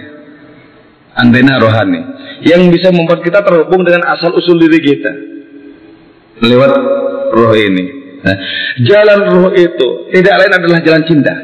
[1.18, 2.00] Antena rohani
[2.46, 5.12] yang bisa membuat kita terhubung dengan asal usul diri kita
[6.38, 6.70] lewat
[7.34, 7.84] roh ini.
[8.22, 8.36] Nah,
[8.86, 11.34] jalan roh itu tidak lain adalah jalan cinta.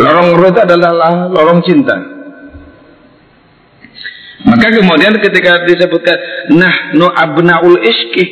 [0.00, 1.96] Lorong roh itu adalah lorong cinta.
[4.42, 6.18] Maka kemudian ketika disebutkan
[6.56, 8.24] nah no abnaul iski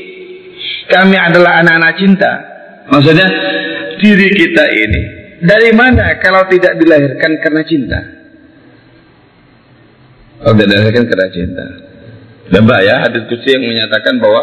[0.88, 2.32] kami adalah anak-anak cinta.
[2.88, 3.28] Maksudnya
[4.00, 5.02] diri kita ini
[5.40, 8.19] dari mana kalau tidak dilahirkan karena cinta?
[10.40, 11.66] Tidak dilahirkan karena cinta.
[12.50, 14.42] Dan ya hadis kursi yang menyatakan bahwa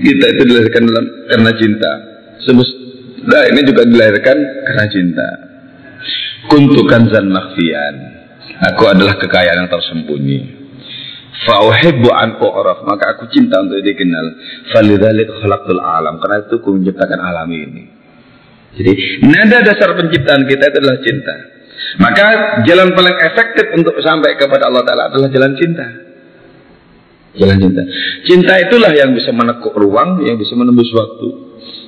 [0.00, 1.92] kita itu dilahirkan dalam karena cinta.
[3.20, 5.28] Nah ini juga dilahirkan karena cinta.
[6.48, 7.94] Kuntukan zan makhfian.
[8.72, 10.40] Aku adalah kekayaan yang tersembunyi.
[11.40, 14.26] Fauhibbu an u'raf, maka aku cinta untuk dikenal.
[14.76, 17.84] Falidzalik khalaqtul alam, karena itu aku menciptakan alam ini.
[18.76, 21.34] Jadi nada dasar penciptaan kita itu adalah cinta.
[21.98, 22.26] Maka
[22.64, 25.86] jalan paling efektif untuk sampai kepada Allah Ta'ala adalah jalan cinta.
[27.36, 27.82] Jalan cinta.
[28.26, 31.28] Cinta itulah yang bisa menekuk ruang, yang bisa menembus waktu.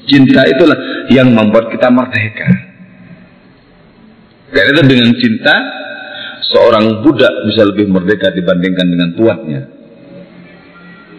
[0.07, 2.49] Cinta itulah yang membuat kita merdeka.
[4.53, 5.55] Karena dengan cinta,
[6.51, 9.63] seorang budak bisa lebih merdeka dibandingkan dengan tuannya.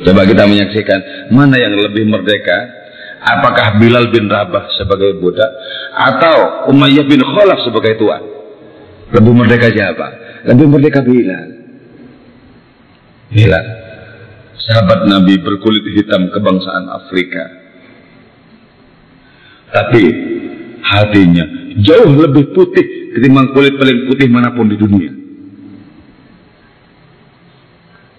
[0.03, 2.83] Coba kita menyaksikan mana yang lebih merdeka
[3.23, 5.47] Apakah Bilal bin Rabah sebagai budak
[5.95, 8.32] atau Umayyah bin Khalaf sebagai tuan?
[9.13, 10.07] Lebih merdeka siapa?
[10.49, 11.49] Lebih merdeka Bilal.
[13.29, 13.65] Bilal.
[14.57, 17.43] Sahabat Nabi berkulit hitam kebangsaan Afrika.
[19.73, 20.03] Tapi
[20.83, 21.45] hatinya
[21.81, 25.11] jauh lebih putih ketimbang kulit paling putih mana pun di dunia.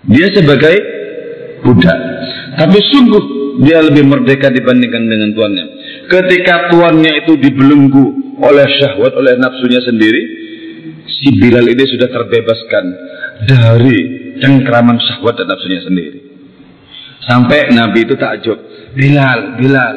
[0.05, 0.75] Dia sebagai
[1.65, 1.99] budak.
[2.55, 3.23] Tapi sungguh
[3.63, 5.67] dia lebih merdeka dibandingkan dengan tuannya.
[6.11, 10.44] Ketika tuannya itu dibelenggu oleh syahwat, oleh nafsunya sendiri,
[11.21, 12.85] si Bilal ini sudah terbebaskan
[13.47, 13.99] dari
[14.41, 16.19] cengkraman syahwat dan nafsunya sendiri.
[17.25, 18.59] Sampai Nabi itu takjub,
[18.93, 19.97] Bilal, Bilal,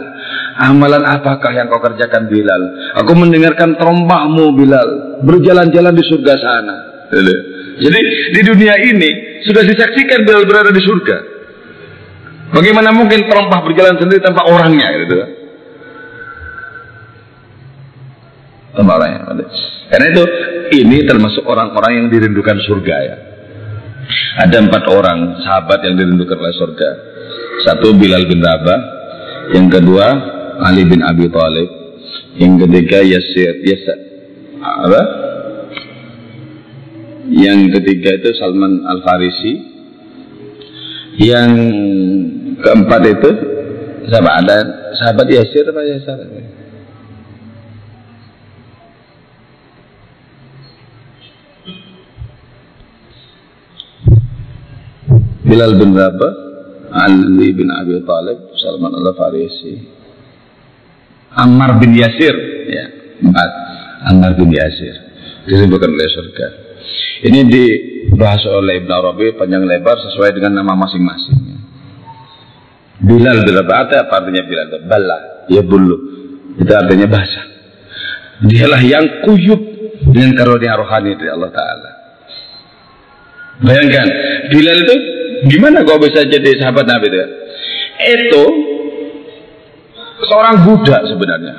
[0.64, 2.62] amalan apakah yang kau kerjakan Bilal?
[3.04, 6.78] Aku mendengarkan terompahmu Bilal, berjalan-jalan di surga sana.
[7.78, 8.00] Jadi
[8.32, 9.10] di dunia ini
[9.44, 11.18] sudah disaksikan Bilal berada di surga.
[12.48, 15.20] Bagaimana mungkin terompah berjalan sendiri tanpa orangnya gitu?
[15.20, 15.36] Tanpa.
[19.88, 20.24] Karena itu
[20.84, 23.18] ini termasuk orang-orang yang dirindukan surga ya.
[24.44, 26.90] Ada empat orang sahabat yang dirindukan oleh surga.
[27.66, 28.80] Satu Bilal bin Rabah,
[29.56, 30.06] yang kedua
[30.64, 31.70] Ali bin Abi Thalib,
[32.38, 33.98] yang ketiga Yasir Yasir
[34.62, 35.02] apa?
[37.28, 39.54] Yang ketiga itu Salman Al Farisi,
[41.20, 41.52] yang
[42.62, 43.30] keempat itu
[44.08, 44.58] sahabat ada
[44.96, 46.18] sahabat Yasir apa Yasir?
[55.48, 56.34] Bilal bin Rabah,
[56.92, 59.80] Ali bin Abi Talib, Salman al Farisi,
[61.40, 62.36] Ammar bin Yasir,
[62.68, 62.86] ya
[63.24, 63.52] empat,
[64.12, 64.96] Ammar bin Yasir
[65.48, 66.48] disebutkan oleh surga.
[67.32, 71.40] Ini dibahas oleh Ibn Arabi panjang lebar sesuai dengan nama masing-masing.
[72.98, 74.84] Bilal bila ba'ata apa artinya Bilal?
[74.84, 75.98] Bala, ya bulu.
[76.60, 77.42] Itu artinya bahasa.
[78.44, 79.62] Dialah yang kuyup
[80.12, 81.92] dengan karunia rohani dari Allah Ta'ala.
[83.58, 84.08] Bayangkan,
[84.54, 84.96] Bilal itu
[85.46, 87.26] gimana kau bisa jadi sahabat Nabi itu?
[87.98, 88.44] Itu
[90.26, 91.56] seorang budak sebenarnya.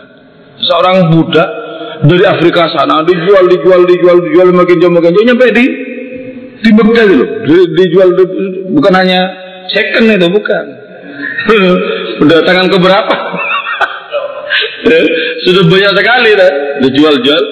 [0.58, 1.48] Seorang budak
[2.02, 5.64] dari Afrika sana dijual, dijual, dijual, dijual makin jauh, makin jauh nyampe di
[6.58, 7.26] di Mekah itu
[7.78, 8.18] dijual
[8.74, 9.20] bukan hanya
[9.70, 10.64] second itu bukan
[12.20, 13.16] Mendatangkan ke berapa?
[15.46, 16.52] Sudah banyak sekali dah.
[16.84, 17.42] Dijual-jual.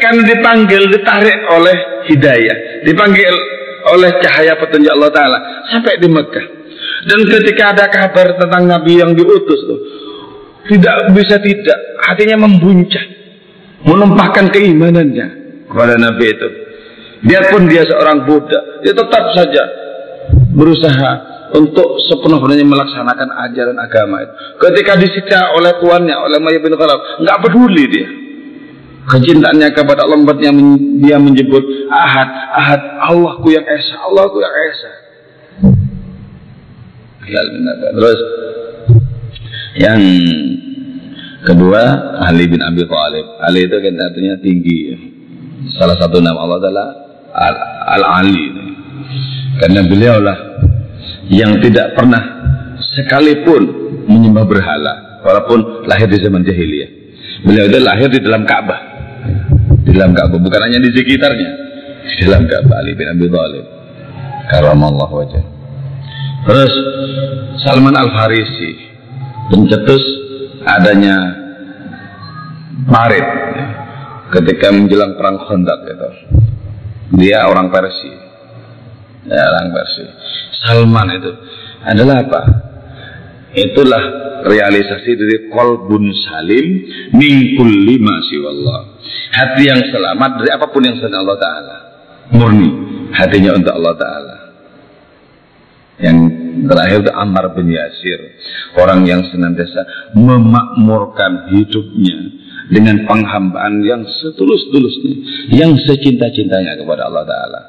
[0.00, 1.76] Kan dipanggil, ditarik oleh
[2.08, 2.56] hidayah.
[2.88, 3.34] Dipanggil
[3.94, 5.38] oleh cahaya petunjuk Allah Ta'ala.
[5.72, 6.46] Sampai di Mekah.
[7.08, 9.80] Dan ketika ada kabar tentang Nabi yang diutus tuh.
[10.68, 11.78] Tidak bisa tidak.
[12.04, 13.04] Hatinya membuncah.
[13.80, 15.26] Menumpahkan keimanannya
[15.66, 16.48] kepada Nabi itu.
[17.24, 18.84] Biarpun dia seorang budak.
[18.84, 19.62] Dia tetap saja
[20.52, 21.12] berusaha
[21.56, 24.32] untuk sepenuhnya melaksanakan ajaran agama itu.
[24.60, 28.08] Ketika disita oleh tuannya, oleh Maya bin Khalaf, nggak peduli dia.
[29.10, 30.54] Kecintaannya kepada Allah membuatnya
[31.02, 34.90] dia menyebut Ahad, Ahad, Allahku yang esa, Allahku yang esa.
[37.90, 38.20] Terus
[39.78, 40.00] yang
[41.46, 41.82] kedua
[42.22, 43.26] Ali bin Abi Thalib.
[43.42, 44.78] Ali itu kan artinya tinggi.
[45.74, 46.86] Salah satu nama Allah adalah
[47.98, 48.46] Al-Ali.
[49.58, 50.38] Karena beliau lah
[51.30, 52.22] yang tidak pernah
[52.96, 53.62] sekalipun
[54.08, 56.90] menyembah berhala walaupun lahir di zaman jahiliyah.
[57.46, 58.89] Beliau itu lahir di dalam Ka'bah.
[59.80, 61.50] Di dalam Ka'bah bukan hanya di sekitarnya.
[62.18, 63.66] Di dalam Ka'bah Ali bin Abi Thalib.
[64.50, 65.44] Karamallahu wajah.
[66.40, 66.72] Terus
[67.62, 68.70] Salman Al-Farisi
[69.52, 70.04] pencetus
[70.64, 71.16] adanya
[72.86, 73.26] Marit
[74.32, 76.10] ketika menjelang perang Khandaq itu.
[77.20, 78.18] Dia orang Persia.
[79.28, 80.10] Ya, orang Persia.
[80.64, 81.32] Salman itu
[81.84, 82.69] adalah apa?
[83.50, 84.02] Itulah
[84.46, 86.66] realisasi dari kolbun salim
[87.14, 88.80] mingkul lima siwallah.
[89.30, 91.76] Hati yang selamat dari apa pun yang sedang Allah Ta'ala.
[92.30, 92.70] Murni
[93.10, 94.36] hatinya untuk Allah Ta'ala.
[96.00, 96.16] Yang
[96.66, 98.20] terakhir itu Ammar bin Yasir.
[98.78, 102.18] Orang yang senantiasa memakmurkan hidupnya
[102.70, 105.14] dengan penghambaan yang setulus-tulusnya.
[105.52, 107.62] Yang secinta-cintanya kepada Allah Ta'ala.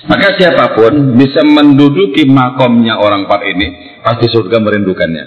[0.00, 3.68] Maka siapa pun bisa menduduki makomnya orang par ini,
[4.04, 5.24] pasti surga merindukannya.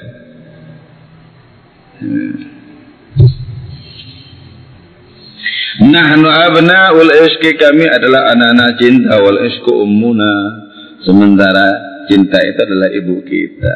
[5.84, 10.34] Nahnu abna'ul iski kami adalah anak-anak cinta wal isku ummuna.
[11.04, 11.68] Sementara
[12.08, 13.76] cinta itu adalah ibu kita.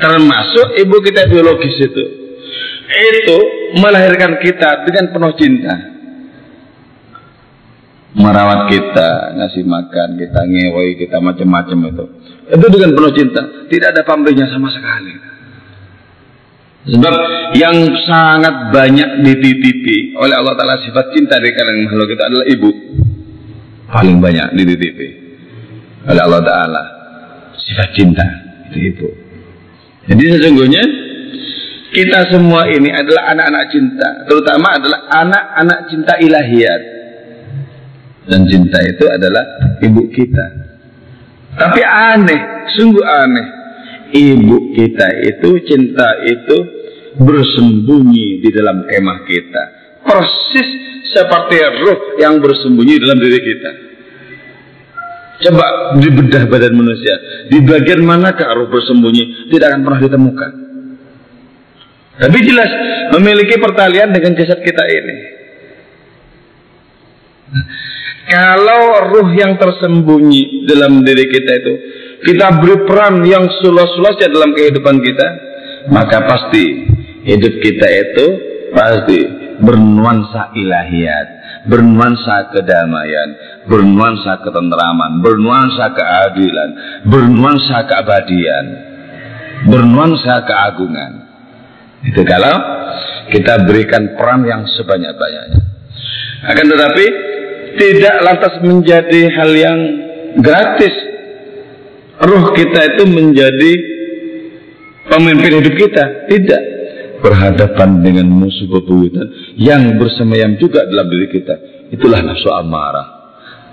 [0.00, 2.04] Termasuk ibu kita biologis itu.
[2.90, 3.38] Itu
[3.78, 5.74] melahirkan kita dengan penuh cinta.
[8.10, 12.04] Merawat kita, ngasih makan, kita ngewoi, kita macam-macam itu.
[12.50, 13.42] Itu dengan penuh cinta.
[13.70, 15.14] Tidak ada pamrihnya sama sekali.
[16.90, 17.14] Sebab
[17.60, 17.76] yang
[18.08, 22.70] sangat banyak dititipi oleh Allah Ta'ala sifat cinta di kalangan makhluk itu adalah ibu.
[23.90, 25.08] Paling banyak dititipi
[26.08, 26.82] oleh Allah Ta'ala
[27.60, 28.24] sifat cinta
[28.72, 29.08] itu ibu.
[30.08, 30.82] Jadi sesungguhnya
[31.92, 36.82] kita semua ini adalah anak-anak cinta, terutama adalah anak-anak cinta ilahiyat.
[38.30, 39.42] Dan cinta itu adalah
[39.82, 40.46] ibu kita.
[41.58, 43.46] Tapi aneh, sungguh aneh.
[44.10, 46.56] Ibu kita itu cinta itu
[47.18, 49.62] bersembunyi di dalam kemah kita.
[50.06, 50.68] Persis
[51.10, 53.70] seperti roh yang bersembunyi dalam diri kita.
[55.40, 57.16] Coba dibedah badan manusia
[57.50, 60.50] di bagian manakah roh bersembunyi tidak akan pernah ditemukan.
[62.20, 62.70] Tapi jelas
[63.16, 65.40] memiliki pertalian dengan jasad kita ini
[68.30, 71.74] kalau ruh yang tersembunyi dalam diri kita itu
[72.30, 75.28] kita beri peran yang sulas-sulasnya dalam kehidupan kita,
[75.90, 76.86] maka pasti
[77.26, 78.26] hidup kita itu
[78.70, 79.18] pasti
[79.60, 81.26] bernuansa ilahiyat,
[81.68, 83.28] bernuansa kedamaian,
[83.66, 86.70] bernuansa ketentraman, bernuansa keadilan,
[87.08, 88.64] bernuansa keabadian,
[89.68, 91.12] bernuansa keagungan.
[92.00, 92.56] Itu kalau
[93.28, 95.60] kita berikan peran yang sebanyak-banyaknya.
[96.40, 97.06] Akan tetapi
[97.78, 99.78] tidak lantas menjadi hal yang
[100.40, 100.94] gratis
[102.20, 103.72] roh kita itu menjadi
[105.08, 106.04] pemimpin hidup kita.
[106.28, 106.62] Tidak.
[107.20, 111.54] Berhadapan dengan musuh bebuyutan yang bersemayam juga dalam diri kita.
[111.92, 113.20] Itulah nafsu amarah.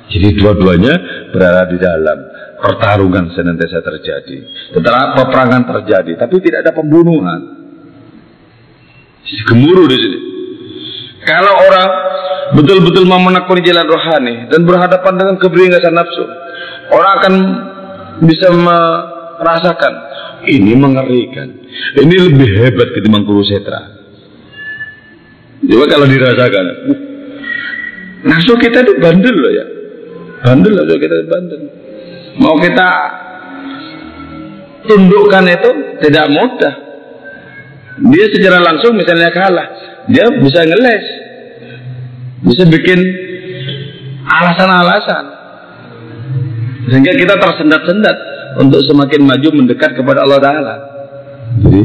[0.07, 0.93] Jadi dua-duanya
[1.31, 2.17] berada di dalam
[2.59, 4.37] pertarungan senantiasa terjadi.
[4.75, 7.39] Setelah peperangan terjadi, tapi tidak ada pembunuhan.
[9.27, 10.19] Gemuruh di sini.
[11.27, 11.91] Kalau orang
[12.55, 16.23] betul-betul mau menekuni jalan rohani dan berhadapan dengan keberingasan nafsu,
[16.93, 17.33] orang akan
[18.23, 19.93] bisa merasakan
[20.47, 21.47] ini mengerikan.
[21.97, 23.97] Ini lebih hebat ketimbang kurusetra.
[25.67, 26.99] Coba kalau dirasakan, uh,
[28.23, 29.65] nafsu kita itu bandel loh ya,
[30.45, 31.61] bandel loh kita bandel.
[32.37, 32.89] Mau kita
[34.85, 35.71] tundukkan itu
[36.05, 36.73] tidak mudah.
[37.97, 39.67] Dia secara langsung misalnya kalah,
[40.05, 41.05] dia bisa ngeles,
[42.45, 42.99] bisa bikin
[44.27, 45.23] alasan-alasan
[46.87, 48.17] sehingga kita tersendat-sendat
[48.63, 50.75] untuk semakin maju mendekat kepada Allah Ta'ala.
[51.59, 51.81] Jadi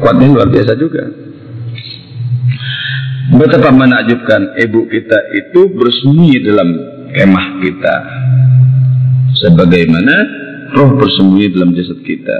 [0.00, 1.04] kuatnya luar biasa juga.
[3.28, 6.68] Betapa menakjubkan ibu kita itu bersembunyi dalam
[7.12, 7.96] kemah kita.
[9.36, 10.14] Sebagaimana
[10.72, 12.38] roh bersembunyi dalam jasad kita.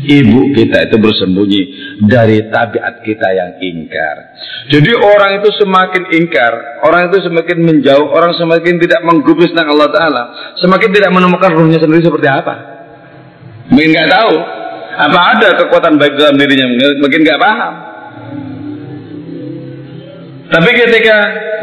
[0.00, 1.62] Ibu kita itu bersembunyi
[2.08, 4.16] dari tabiat kita yang ingkar.
[4.72, 9.92] Jadi orang itu semakin ingkar, orang itu semakin menjauh, orang semakin tidak menggubris tentang Allah
[9.92, 10.22] Ta'ala,
[10.56, 12.54] semakin tidak menemukan ruhnya sendiri seperti apa.
[13.68, 14.34] Mungkin nggak tahu,
[15.04, 17.74] apa ada kekuatan baik dalam dirinya, mungkin nggak paham.
[20.50, 21.16] Tapi ketika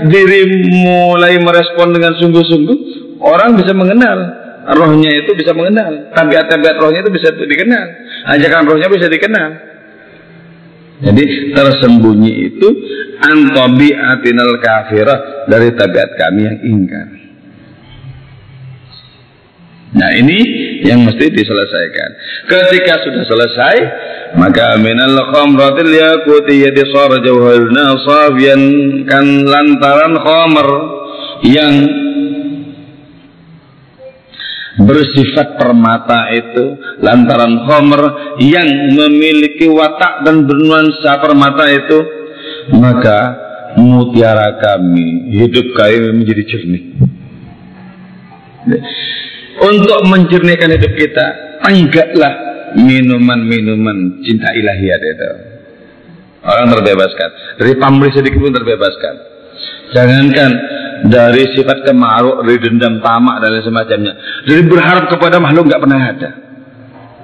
[0.07, 0.41] diri
[0.85, 2.77] mulai merespon dengan sungguh-sungguh,
[3.19, 6.11] orang bisa mengenal rohnya itu bisa mengenal.
[6.11, 7.86] Tabiat-tabiat rohnya itu bisa dikenal.
[8.36, 9.49] Ajakan rohnya bisa dikenal.
[10.97, 12.68] Jadi tersembunyi itu
[13.22, 17.07] antobi atinal kafirah dari tabiat kami yang ingkar.
[19.97, 20.39] Nah ini
[20.84, 22.09] yang mesti diselesaikan.
[22.49, 23.76] Ketika sudah selesai,
[24.36, 28.61] maka minal khamratil yakutiyati sar jawharna safiyan
[29.07, 30.68] kan lantaran khamr
[31.45, 31.74] yang
[34.78, 38.03] bersifat permata itu lantaran Homer
[38.38, 41.99] yang memiliki watak dan bernuansa permata itu
[42.78, 43.19] maka
[43.78, 46.84] mutiara kami hidup kami menjadi jernih.
[49.57, 51.25] Untuk menjernihkan hidup kita
[51.65, 52.34] enggaklah
[52.78, 55.30] minuman-minuman cinta ilahiyat itu.
[56.45, 57.30] Orang terbebaskan.
[57.57, 59.15] Dari pamrih sedikit pun terbebaskan.
[59.95, 60.51] Jangankan
[61.05, 64.13] dari sifat kemaruk, dari dendam tamak dan lain semacamnya.
[64.49, 66.29] Dari berharap kepada makhluk nggak pernah ada.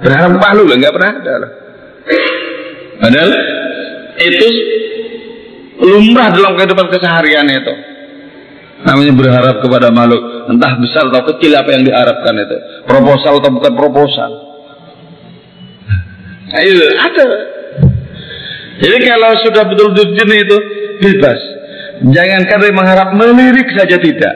[0.03, 1.35] Berharap makhluk nggak pernah ada.
[3.01, 3.31] Padahal
[4.21, 4.47] itu
[5.81, 7.73] lumrah dalam kehidupan keseharian itu.
[8.83, 12.57] Namanya berharap kepada makhluk, entah besar atau kecil apa yang diharapkan itu.
[12.83, 14.31] Proposal atau bukan proposal.
[16.53, 17.25] Itu ada.
[18.83, 20.57] Jadi kalau sudah betul-betul itu
[20.99, 21.39] bebas
[22.01, 24.35] Jangankan dari mengharap melirik saja tidak.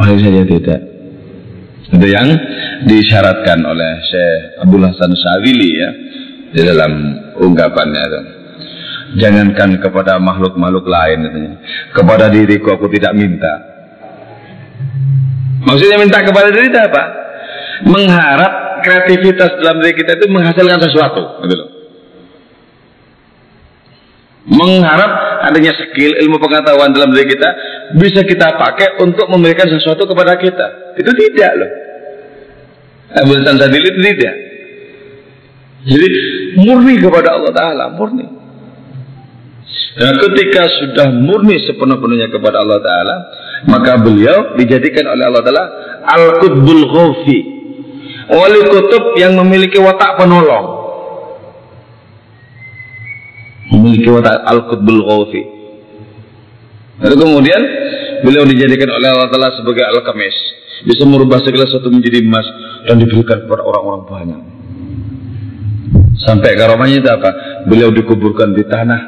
[0.00, 0.80] Melirik saja tidak.
[1.92, 2.28] Itu yang
[2.88, 5.90] disyaratkan oleh Syekh Abdul Hasan Syawili ya
[6.56, 6.92] di dalam
[7.36, 8.20] ungkapannya itu.
[9.12, 11.38] Jangankan kepada makhluk-makhluk lain itu.
[11.92, 13.60] Kepada diriku aku tidak minta.
[15.62, 17.02] Maksudnya minta kepada diri itu apa?
[17.84, 21.64] Mengharap kreativitas dalam diri kita itu menghasilkan sesuatu, gitu.
[24.42, 27.48] Mengharap adanya skill, ilmu pengetahuan dalam diri kita
[27.94, 30.98] bisa kita pakai untuk memberikan sesuatu kepada kita.
[30.98, 31.70] Itu tidak loh.
[33.22, 34.34] Abu Tanzadil itu tidak.
[35.82, 36.08] Jadi
[36.58, 38.26] murni kepada Allah Ta'ala, murni.
[39.92, 43.16] Dan ketika sudah murni sepenuh-penuhnya kepada Allah Ta'ala,
[43.70, 45.64] maka beliau dijadikan oleh Allah Ta'ala
[46.02, 47.40] Al-Qutbul Ghofi.
[48.32, 50.81] Wali kutub yang memiliki watak penolong.
[53.70, 55.42] Memiliki watak Al-Qutbul Ghofi.
[57.02, 57.62] Lalu kemudian
[58.26, 60.36] beliau dijadikan oleh Allah Ta'ala sebagai Al-Kamis.
[60.82, 62.46] Bisa merubah segala sesuatu menjadi emas
[62.90, 64.40] dan diberikan kepada orang-orang banyak.
[66.22, 67.30] Sampai karomanya itu apa?
[67.66, 69.00] Beliau dikuburkan di tanah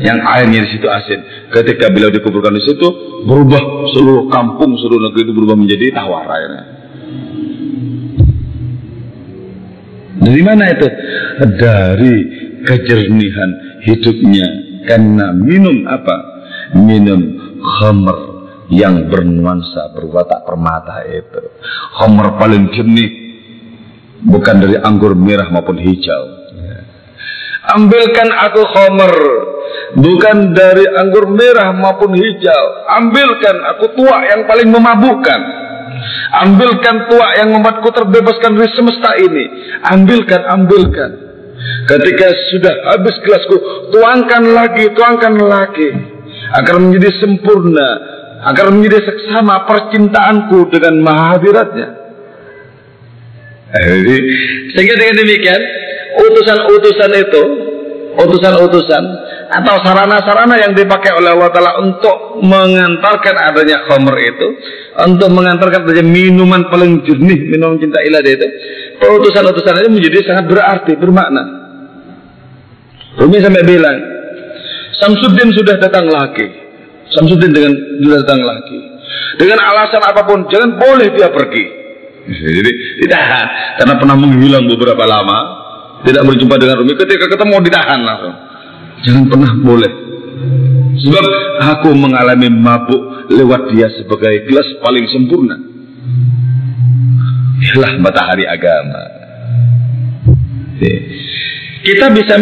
[0.00, 1.50] yang airnya di situ asin.
[1.52, 2.88] Ketika beliau dikuburkan di situ,
[3.24, 6.64] berubah seluruh kampung, seluruh negeri itu berubah menjadi tawar airnya.
[10.18, 10.88] Dari mana itu?
[11.56, 12.14] Dari
[12.68, 14.46] kejernihan hidupnya
[14.88, 16.16] karena minum apa?
[16.78, 17.20] Minum
[17.60, 18.18] khamr
[18.68, 21.42] yang bernuansa berwatak permata itu.
[22.00, 23.10] Homer paling jernih
[24.24, 26.24] bukan dari anggur merah maupun hijau.
[27.68, 29.14] Ambilkan aku homer
[29.96, 32.64] bukan dari anggur merah maupun hijau.
[32.96, 35.40] Ambilkan aku tua yang paling memabukkan.
[36.28, 39.44] Ambilkan tua yang membuatku terbebaskan dari semesta ini.
[39.84, 41.27] Ambilkan, ambilkan.
[41.88, 43.56] Ketika sudah habis gelasku,
[43.90, 45.88] tuangkan lagi, tuangkan lagi.
[46.54, 47.88] Agar menjadi sempurna,
[48.46, 51.88] agar menjadi seksama percintaanku dengan mahadiratnya.
[53.68, 54.16] Jadi,
[54.72, 55.60] sehingga dengan demikian
[56.16, 57.42] utusan-utusan itu,
[58.16, 59.04] utusan-utusan
[59.48, 64.48] atau sarana-sarana yang dipakai oleh Allah Taala untuk mengantarkan adanya khamr itu,
[65.04, 68.48] untuk mengantarkan adanya minuman paling jernih, minuman cinta ilahi itu,
[69.06, 71.44] utusan-utusan itu menjadi sangat berarti, bermakna.
[73.18, 73.98] Rumi sampai bilang,
[74.98, 76.46] Samsudin sudah datang lagi.
[77.14, 77.72] Samsudin dengan
[78.22, 78.78] datang lagi.
[79.38, 81.64] Dengan alasan apa pun, jangan boleh dia pergi.
[82.28, 85.38] Jadi ditahan karena pernah menghilang beberapa lama,
[86.04, 86.92] tidak berjumpa dengan Rumi.
[86.98, 88.36] Ketika ketemu ditahan langsung.
[89.06, 89.92] Jangan pernah boleh.
[90.98, 91.24] Sebab
[91.62, 95.67] aku mengalami mabuk lewat dia sebagai gelas paling sempurna.
[97.58, 99.02] Inilah matahari agama.
[101.82, 102.34] Kita bisa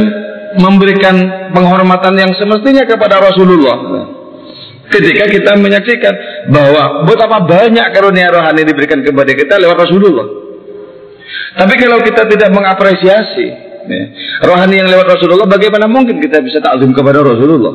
[0.60, 1.16] memberikan
[1.52, 3.76] penghormatan yang semestinya kepada Rasulullah
[4.90, 6.14] ketika kita menyaksikan
[6.50, 10.26] bahwa betapa banyak karunia rohani diberikan kepada kita lewat Rasulullah.
[11.56, 13.46] Tapi kalau kita tidak mengapresiasi
[13.88, 14.04] ya,
[14.44, 17.74] rohani yang lewat Rasulullah, bagaimana mungkin kita bisa takzim kepada Rasulullah?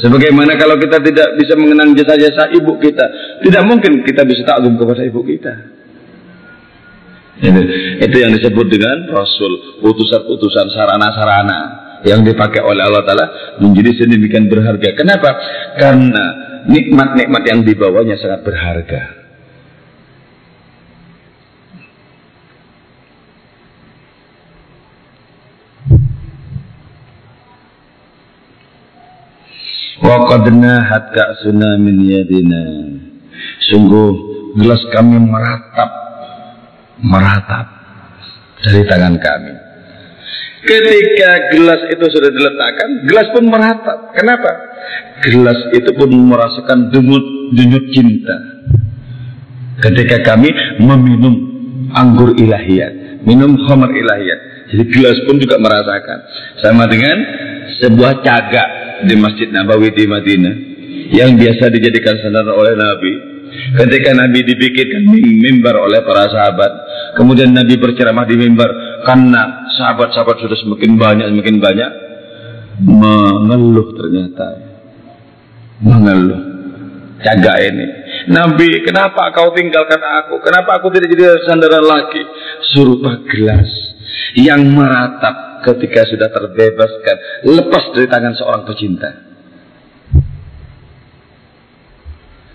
[0.00, 3.04] Sebagaimana kalau kita tidak bisa mengenang jasa-jasa ibu kita,
[3.44, 5.79] tidak mungkin kita bisa takzim kepada ibu kita.
[7.40, 7.60] Itu,
[8.04, 11.60] itu yang disebut dengan Rasul, utusan-utusan sarana-sarana
[12.04, 13.26] yang dipakai oleh Allah Ta'ala
[13.60, 14.92] menjadi sedemikian berharga.
[14.92, 15.30] Kenapa?
[15.76, 16.24] Karena
[16.68, 19.20] nikmat-nikmat yang dibawanya sangat berharga.
[30.00, 31.36] Waqadna hatka
[31.76, 32.64] min yadina.
[33.68, 34.10] Sungguh
[34.56, 35.99] gelas kami meratap,
[37.04, 37.66] meratap
[38.64, 39.54] dari tangan kami.
[40.60, 44.12] Ketika gelas itu sudah diletakkan, gelas pun meratap.
[44.12, 44.50] Kenapa?
[45.24, 47.24] Gelas itu pun merasakan denyut
[47.56, 48.36] denyut cinta.
[49.80, 51.34] Ketika kami meminum
[51.96, 54.68] anggur ilahiyat, minum khamar ilahiyat.
[54.70, 56.18] Jadi gelas pun juga merasakan.
[56.60, 57.16] Sama dengan
[57.80, 58.68] sebuah cagak
[59.08, 60.54] di Masjid Nabawi di Madinah
[61.10, 63.12] yang biasa dijadikan sandaran oleh Nabi.
[63.50, 66.70] Ketika Nabi dibikinkan mimbar oleh para sahabat,
[67.18, 68.70] kemudian Nabi berceramah di mimbar
[69.02, 71.90] karena sahabat-sahabat sudah semakin banyak semakin banyak
[72.82, 74.48] mengeluh ternyata.
[75.82, 76.42] Mengeluh.
[77.20, 77.86] Jaga ini.
[78.32, 80.40] Nabi kenapa kau tinggalkan aku?
[80.40, 82.22] Kenapa aku tidak jadi sandaran lagi?
[82.72, 83.68] Suruh gelas
[84.38, 87.16] yang meratap ketika sudah terbebaskan.
[87.44, 89.29] Lepas dari tangan seorang pecinta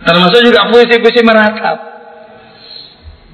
[0.05, 1.95] termasuk juga puisi-puisi meratap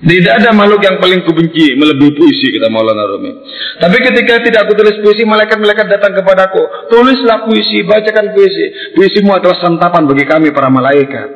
[0.01, 3.37] Tidak ada makhluk yang paling kubenci melebihi puisi kata Maulana Rumi.
[3.77, 6.89] Tapi ketika tidak aku tulis puisi, malaikat-malaikat datang kepadaku.
[6.89, 8.97] Tulislah puisi, bacakan puisi.
[8.97, 11.29] Puisimu adalah santapan bagi kami para malaikat.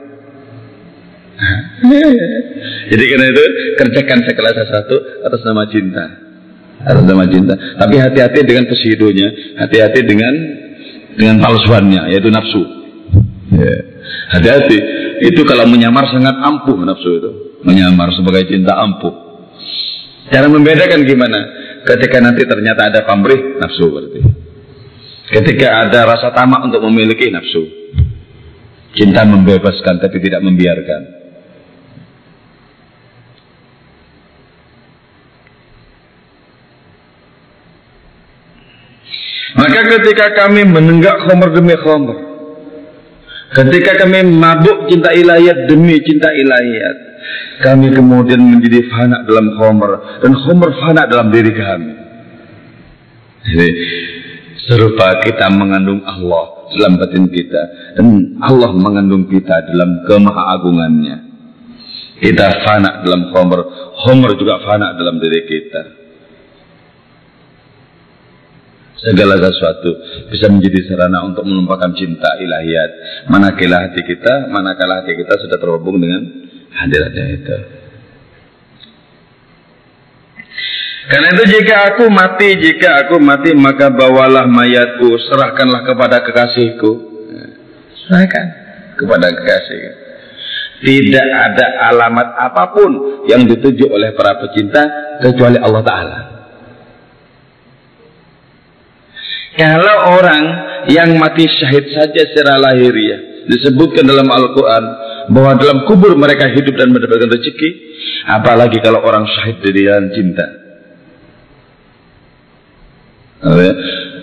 [2.89, 3.43] Jadi karena itu
[3.77, 4.95] kerjakan segala sesuatu
[5.29, 6.05] atas nama cinta.
[6.89, 7.53] Atas nama cinta.
[7.53, 9.29] Tapi hati-hati dengan pesidonya,
[9.61, 10.33] hati-hati dengan
[11.13, 12.61] dengan palsuannya, yaitu nafsu.
[13.53, 13.94] Ya.
[14.35, 14.77] Hati-hati.
[15.25, 17.31] Itu kalau menyamar sangat ampuh nafsu itu
[17.65, 19.13] menyamar sebagai cinta ampuh.
[20.29, 21.39] Cara membedakan gimana?
[21.85, 24.21] Ketika nanti ternyata ada pamrih, nafsu berarti.
[25.29, 27.65] Ketika ada rasa tamak untuk memiliki nafsu.
[28.95, 31.01] Cinta membebaskan tapi tidak membiarkan.
[39.55, 42.34] Maka ketika kami menenggak khomer demi khomer,
[43.55, 46.97] ketika kami mabuk cinta ilahiyat demi cinta ilahiyat,
[47.63, 51.93] kami kemudian menjadi fana dalam khomer dan khomer fana dalam diri kami.
[53.45, 53.69] Jadi
[54.67, 61.17] serupa kita mengandung Allah dalam batin kita dan Allah mengandung kita dalam kemahaagungannya.
[62.15, 63.59] Kita fana dalam khomer,
[64.03, 66.04] khomer juga fana dalam diri kita.
[68.95, 69.91] Segala sesuatu
[70.31, 72.91] bisa menjadi sarana untuk menumpahkan cinta ilahiyat.
[73.27, 76.21] Manakala hati kita, manakala hati kita sudah terhubung dengan
[76.71, 77.57] hadiratnya itu.
[81.05, 86.91] Karena itu jika aku mati, jika aku mati maka bawalah mayatku, serahkanlah kepada kekasihku.
[88.07, 88.45] Serahkan
[88.97, 89.79] kepada kekasih.
[90.75, 92.91] Tidak ada alamat apa pun
[93.29, 94.83] yang dituju oleh para pecinta
[95.21, 96.34] kecuali Allah Ta'ala.
[99.55, 100.43] Kalau orang
[100.91, 104.83] yang mati syahid saja secara lahiriah disebutkan dalam Al-Quran
[105.31, 107.69] bahwa dalam kubur mereka hidup dan mendapatkan rezeki,
[108.27, 110.45] apalagi kalau orang syahid di dalam cinta.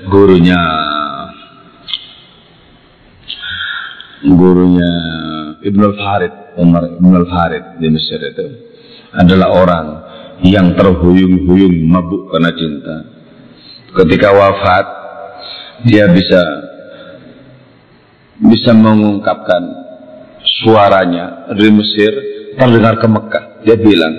[0.03, 0.61] Gurunya
[4.27, 4.93] gurunya
[5.63, 8.47] Ibnu Farid, Umar Ibnu Farid di Mesir itu
[9.15, 9.87] adalah orang
[10.43, 12.97] yang terhuyung-huyung mabuk karena cinta.
[13.95, 15.02] Ketika wafat,
[15.87, 16.43] dia bisa
[18.43, 19.63] bisa mengungkapkan
[20.63, 22.13] suaranya dari Mesir
[22.59, 23.45] terdengar ke Mekah.
[23.63, 24.15] Dia bilang,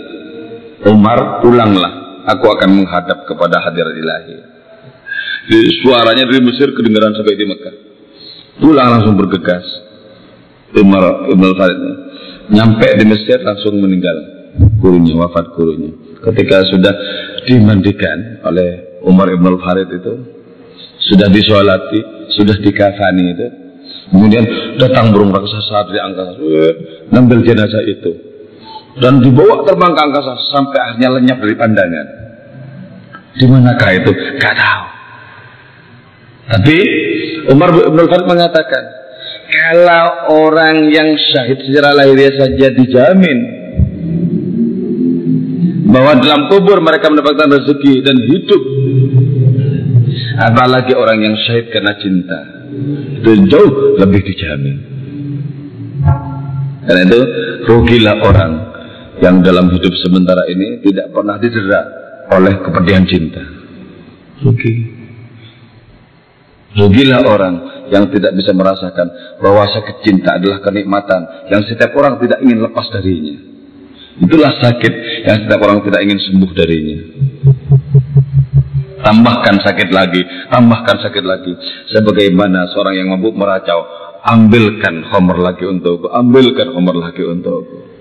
[0.88, 4.38] Umar pulanglah, aku akan menghadap kepada hadirat ilahi.
[5.44, 7.76] Di, suaranya dari Mesir kedengaran sampai di Mekah.
[8.64, 9.66] Pulang langsung bergegas.
[10.74, 11.80] Umar Ibn Farid
[12.50, 14.18] nyampe di Mesir langsung meninggal
[14.82, 15.94] gurunya, wafat gurunya.
[16.18, 16.94] Ketika sudah
[17.46, 20.14] dimandikan oleh Umar Ibn Farid itu,
[21.12, 22.00] sudah disolati,
[22.32, 23.48] sudah dikafani itu,
[24.14, 24.46] Kemudian
[24.78, 26.38] datang burung raksasa dari angkasa,
[27.10, 28.12] ngambil jenazah itu.
[29.02, 32.08] Dan dibawa terbang ke angkasa sampai akhirnya lenyap dari pandangan.
[33.34, 34.12] Di manakah itu?
[34.38, 34.86] Gak tahu.
[36.54, 36.78] Tapi
[37.50, 38.84] Umar bin Khattab mengatakan,
[39.50, 40.06] kalau
[40.46, 43.40] orang yang syahid secara lahiriah saja dijamin
[45.90, 48.62] bahwa dalam kubur mereka mendapatkan rezeki dan hidup
[50.38, 52.40] apalagi orang yang syahid karena cinta
[53.22, 54.78] itu jauh lebih dijamin.
[56.84, 57.20] Karena itu
[57.64, 58.52] rugilah orang
[59.24, 61.82] yang dalam hidup sementara ini tidak pernah didera
[62.34, 63.44] oleh kepedihan cinta.
[64.44, 64.74] Rugi.
[66.74, 67.56] Rugilah orang
[67.94, 72.90] yang tidak bisa merasakan bahwa sakit cinta adalah kenikmatan yang setiap orang tidak ingin lepas
[72.90, 73.38] darinya.
[74.18, 74.94] Itulah sakit
[75.30, 77.00] yang setiap orang tidak ingin sembuh darinya
[79.04, 81.54] tambahkan sakit lagi, tambahkan sakit lagi.
[81.92, 83.84] Sebagaimana seorang yang mabuk meracau,
[84.24, 87.92] ambilkan homer lagi untukku, ambilkan homer lagi untukku.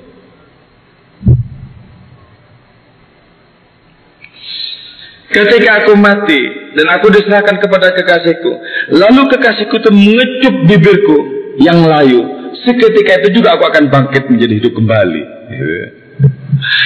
[5.32, 6.40] Ketika aku mati
[6.76, 8.52] dan aku diserahkan kepada kekasihku,
[8.92, 11.18] lalu kekasihku itu mengecup bibirku
[11.56, 12.52] yang layu.
[12.62, 15.22] Seketika itu juga aku akan bangkit menjadi hidup kembali.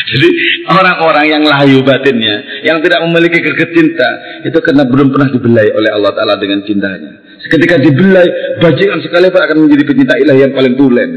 [0.07, 0.29] Jadi
[0.71, 4.11] orang-orang yang layu batinnya, yang tidak memiliki greget cinta,
[4.47, 7.13] itu karena belum pernah dibelai oleh Allah Ta'ala dengan cintanya.
[7.47, 11.11] Ketika dibelai, bajingan sekali Pak akan menjadi pecinta ilahi yang paling tulen.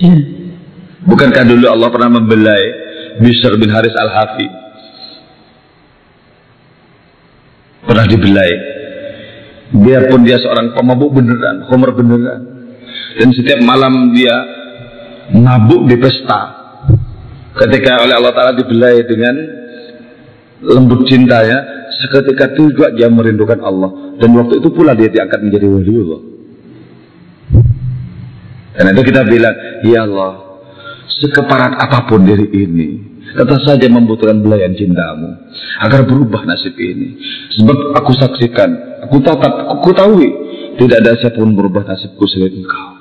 [0.00, 0.16] Ya.
[1.04, 2.62] Bukankah dulu Allah pernah membelai
[3.20, 4.48] Bishr bin Haris Al-Hafi?
[7.84, 8.52] Pernah dibelai.
[9.74, 12.40] Biarpun dia seorang pemabuk beneran, homer beneran.
[13.20, 14.32] Dan setiap malam dia
[15.34, 16.40] mabuk di pesta
[17.58, 19.34] ketika oleh Allah Ta'ala dibelai dengan
[20.62, 25.66] lembut cintanya seketika itu juga dia merindukan Allah dan waktu itu pula dia diangkat menjadi
[25.66, 26.22] wali Allah
[28.74, 29.56] karena itu kita bilang
[29.86, 30.44] ya Allah
[31.24, 32.88] sekeparat apa pun diri ini,
[33.34, 35.30] tetap saja membutuhkan belayan cintamu
[35.80, 37.18] agar berubah nasib ini.
[37.60, 40.12] Sebab aku saksikan, aku tatap, aku tahu
[40.80, 42.93] tidak ada siapa pun berubah nasibku selain engkau.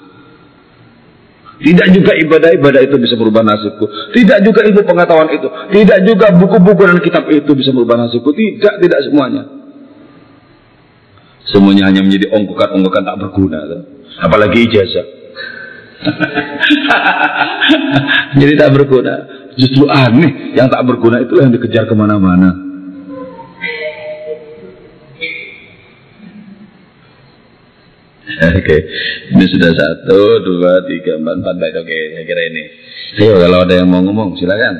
[1.64, 3.88] Tidak juga ibadah-ibadah itu bisa merubah nasibku.
[4.11, 5.47] Tidak juga ilmu pengetahuan itu.
[5.47, 8.36] Tidak juga buku-buku dan kitab itu bisa merubah nasibku.
[8.36, 9.47] Tidak, tidak semuanya.
[11.47, 13.59] Semuanya hanya menjadi ongkokan-ongkokan tak berguna.
[14.20, 15.07] Apalagi ijazah.
[18.43, 19.16] Jadi tak berguna.
[19.55, 22.62] Justru aneh yang tak berguna itu yang dikejar ke mana-mana.
[28.49, 28.79] Oke, okay.
[29.29, 31.75] ini sudah satu, dua, tiga, empat, empat baik.
[31.86, 32.63] Oke, okay, saya kira ini.
[33.21, 34.75] Ayo, kalau ada yang mau ngomong, silakan.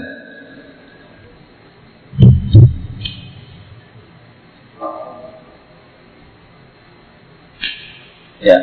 [8.42, 8.58] Ya.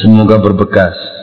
[0.00, 1.15] Semoga berbekas.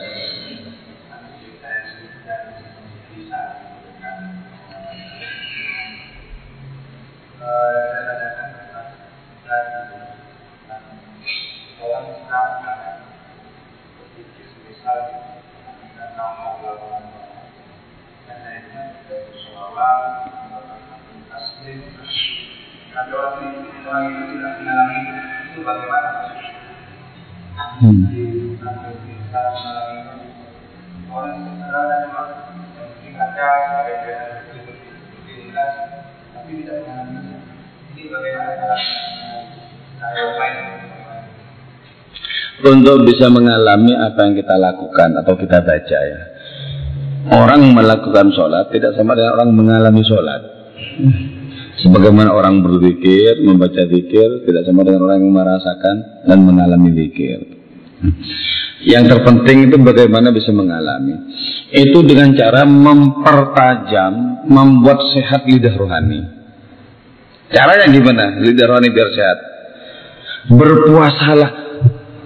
[42.64, 46.20] Untuk bisa mengalami apa yang kita lakukan atau kita baca ya.
[47.24, 50.42] Orang melakukan sholat tidak sama dengan orang mengalami sholat.
[51.80, 57.38] Sebagaimana orang berzikir, membaca zikir, tidak sama dengan orang yang merasakan dan mengalami zikir.
[58.84, 61.16] Yang terpenting itu bagaimana bisa mengalami.
[61.72, 66.43] Itu dengan cara mempertajam, membuat sehat lidah rohani.
[67.54, 68.34] Caranya gimana?
[68.42, 69.38] Lidah rohani biar sehat.
[70.50, 71.50] Berpuasalah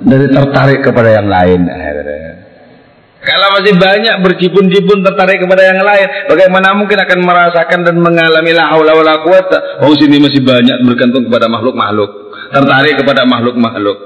[0.03, 1.61] dari tertarik kepada yang lain.
[3.18, 8.72] Kalau masih banyak berjibun-jibun tertarik kepada yang lain, bagaimana mungkin akan merasakan dan mengalami la
[8.72, 9.85] haula wala quwata?
[9.85, 12.11] Oh sini masih banyak bergantung kepada makhluk-makhluk,
[12.57, 13.99] tertarik kepada makhluk-makhluk.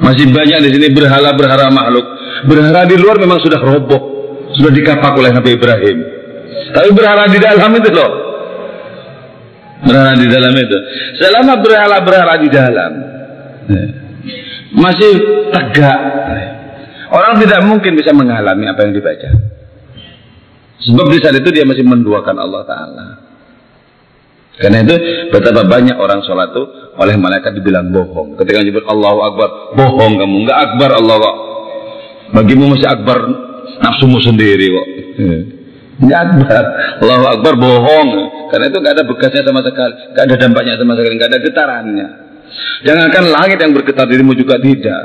[0.00, 2.06] Masih banyak di sini berhala-berhala makhluk.
[2.48, 4.02] Berhala di luar memang sudah roboh,
[4.56, 5.96] sudah dikapak oleh Nabi Ibrahim.
[6.72, 8.23] Tapi berhala di dalam itu loh.
[9.84, 10.78] Berhala di dalam itu.
[11.20, 12.92] Selama berhala-berhala di dalam.
[13.68, 14.04] Ya
[14.74, 15.14] masih
[15.54, 15.98] tegak.
[17.14, 19.30] Orang tidak mungkin bisa mengalami apa yang dibaca.
[20.82, 23.06] Sebab di saat itu dia masih menduakan Allah Ta'ala.
[24.54, 24.94] Karena itu
[25.30, 26.62] betapa banyak orang sholat itu
[26.98, 28.38] oleh malaikat dibilang bohong.
[28.38, 30.34] Ketika menyebut Allahu Akbar, bohong kamu.
[30.46, 31.36] Enggak Akbar Allah kok.
[32.34, 33.18] Bagimu masih Akbar
[33.78, 34.86] nafsumu sendiri kok.
[36.02, 36.62] Enggak Akbar.
[37.02, 38.08] Allahu Akbar bohong.
[38.52, 39.94] Karena itu enggak ada bekasnya sama sekali.
[40.12, 41.14] Enggak ada dampaknya sama sekali.
[41.14, 42.08] Enggak ada getarannya.
[42.84, 45.00] Jangankan langit yang bergetar dirimu juga tidak.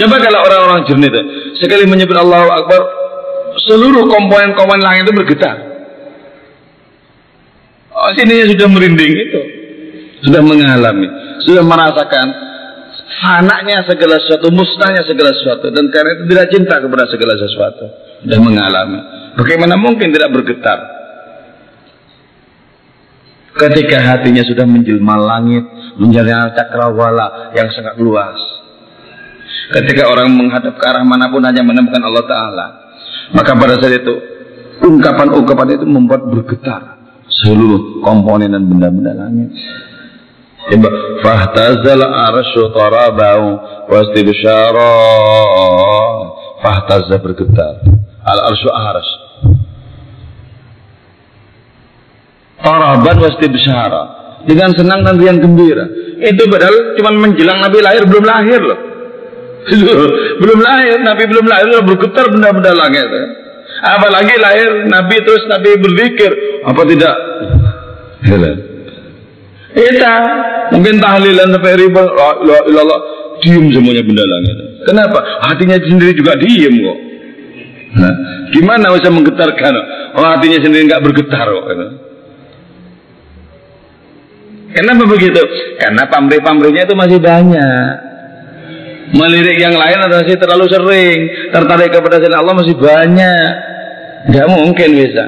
[0.00, 1.22] Coba kalau orang-orang jernih itu
[1.62, 2.80] sekali menyebut Allahu Akbar,
[3.68, 5.56] seluruh komponen-komponen langit itu bergetar.
[7.94, 9.40] Oh, sini sudah merinding itu,
[10.26, 11.06] sudah mengalami,
[11.46, 12.26] sudah merasakan
[13.22, 17.84] fanaknya segala sesuatu, musnahnya segala sesuatu, dan karena itu tidak cinta kepada segala sesuatu,
[18.26, 19.00] sudah mengalami.
[19.34, 20.78] Bagaimana mungkin tidak bergetar?
[23.54, 25.62] Ketika hatinya sudah menjelma langit,
[25.98, 28.34] menjadi cakrawala yang sangat luas.
[29.70, 32.66] Ketika orang menghadap ke arah mana pun hanya menemukan Allah Ta'ala.
[33.30, 34.14] Maka pada saat itu,
[34.82, 36.98] ungkapan-ungkapan itu membuat bergetar
[37.30, 39.54] seluruh komponen dan benda-benda langit.
[40.70, 40.90] Coba,
[41.22, 43.42] fahtazal arsyu tarabau
[43.86, 44.94] wastibsyara.
[46.58, 47.86] Fahtazal bergetar.
[48.24, 49.23] Al arsyu arsy
[52.64, 54.02] Taraban wasti besara
[54.48, 55.84] dengan senang dan riang gembira.
[56.20, 58.78] Itu padahal cuma menjelang Nabi lahir belum lahir loh.
[60.40, 63.08] belum lahir, Nabi belum lahir loh bergetar benda-benda langit.
[63.84, 66.32] Apalagi lahir Nabi terus Nabi berzikir,
[66.64, 67.16] apa tidak?
[69.74, 70.14] Kita
[70.70, 72.96] mungkin tahlilan sampai riba, la
[73.42, 74.56] diem semuanya benda langit.
[74.86, 75.18] Kenapa?
[75.50, 76.98] Hatinya sendiri juga diem kok.
[77.94, 78.14] Nah,
[78.54, 79.74] gimana bisa menggetarkan?
[80.14, 81.64] Oh, hatinya sendiri nggak bergetar kok.
[84.74, 85.38] Kenapa begitu?
[85.78, 87.90] Karena pamrih-pamrihnya itu masih banyak.
[89.14, 91.18] Melirik yang lain masih terlalu sering.
[91.54, 93.50] Tertarik kepada selain Allah masih banyak.
[94.34, 95.24] Gak mungkin bisa.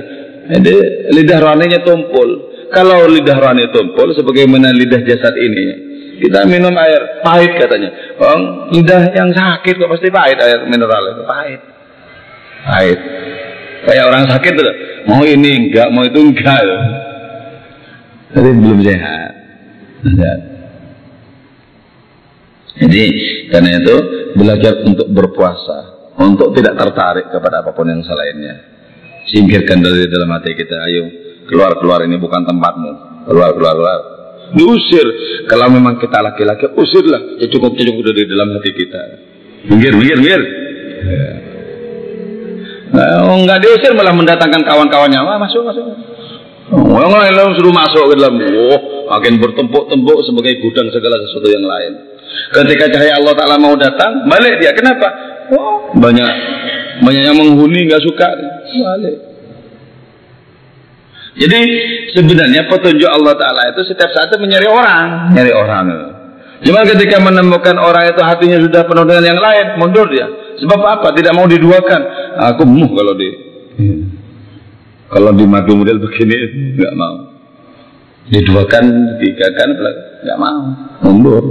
[0.47, 0.75] Jadi
[1.15, 2.55] lidah rohaninya tumpul.
[2.67, 5.67] kalau lidah rohani tumpul sebagaimana lidah jasad ini,
[6.19, 7.95] kita minum air pahit katanya.
[8.75, 11.61] Lidah yang sakit kok pasti pahit air mineral itu pahit.
[12.67, 12.99] Pahit.
[13.87, 14.67] Kayak orang sakit tuh,
[15.07, 16.59] mau ini enggak, mau itu enggak.
[18.35, 19.36] Jadi belum sehat.
[20.15, 20.41] Sehat.
[22.77, 23.03] Jadi
[23.49, 23.97] karena itu
[24.37, 28.77] belajar untuk berpuasa, untuk tidak tertarik kepada apa pun yang selainnya.
[29.27, 31.03] Singkirkan dari dalam hati kita, ayo
[31.49, 32.93] keluar keluar ini bukan tempatmu,
[33.27, 34.01] keluar keluar keluar.
[34.55, 35.07] Diusir.
[35.51, 37.43] Kalau memang kita laki-laki, usirlah.
[37.43, 39.03] Ya cukup cukup dari dalam hati kita.
[39.67, 40.43] Minggir, minggir, minggir.
[41.03, 41.31] Ya.
[42.95, 45.19] Nah, oh, nggak diusir malah mendatangkan kawan-kawannya.
[45.19, 45.85] Wah, masuk, masuk.
[46.71, 48.39] Oh, lain suruh masuk ke dalam.
[48.39, 51.93] Oh, makin bertempuk-tempuk sebagai gudang segala sesuatu yang lain.
[52.53, 54.75] Ketika cahaya Allah Ta'ala mau datang, balik dia.
[54.77, 55.09] Kenapa?
[55.55, 56.31] Oh, banyak
[57.03, 58.29] banyak yang menghuni nggak suka.
[58.77, 59.17] Balik.
[61.37, 61.61] Jadi
[62.17, 65.37] sebenarnya petunjuk Allah Ta'ala itu setiap saat itu mencari orang.
[65.37, 65.87] Nyari orang.
[66.65, 70.25] Cuma ketika menemukan orang itu hatinya sudah penuh dengan yang lain, mundur dia.
[70.57, 71.13] Sebab apa?
[71.13, 72.01] Tidak mau diduakan.
[72.53, 73.29] Aku muh kalau di
[75.13, 76.37] kalau di madu model begini
[76.81, 77.36] nggak mau.
[78.27, 78.85] Diduakan,
[79.23, 79.69] ditigakan,
[80.27, 80.61] nggak mau,
[81.07, 81.45] mundur.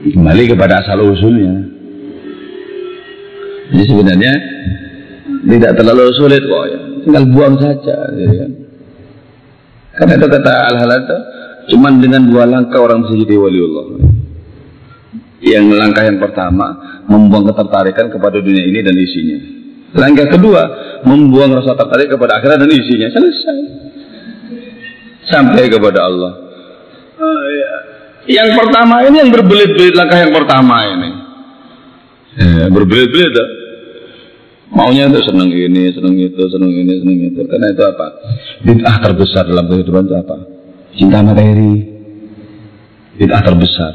[0.00, 1.52] Kembali kepada asal usulnya.
[3.70, 4.32] Jadi sebenarnya
[5.46, 8.50] tidak terlalu sulit kok ya tinggal buang saja gitu kan.
[9.96, 11.18] Karena itu kata al-halal itu
[11.74, 13.86] cuman dengan dua langkah orang bisa jadi waliullah.
[15.40, 16.66] Yang langkah yang pertama
[17.08, 19.38] membuang ketertarikan kepada dunia ini dan isinya.
[19.96, 20.62] Langkah kedua
[21.02, 23.08] membuang rasa tertarik kepada akhirat dan isinya.
[23.10, 23.79] Selesai.
[25.30, 26.32] Sampai kepada Allah.
[28.26, 31.10] Yang pertama ini yang berbelit-belit langkah yang pertama ini.
[32.36, 33.34] Ya, berbelit-belit
[34.70, 37.42] Maunya itu senang ini, senang itu, senang ini, senang itu.
[37.42, 38.06] Karena itu apa?
[38.62, 40.36] Bid'ah terbesar dalam kehidupan itu apa?
[40.94, 41.74] Cinta materi.
[43.18, 43.92] Bid'ah terbesar.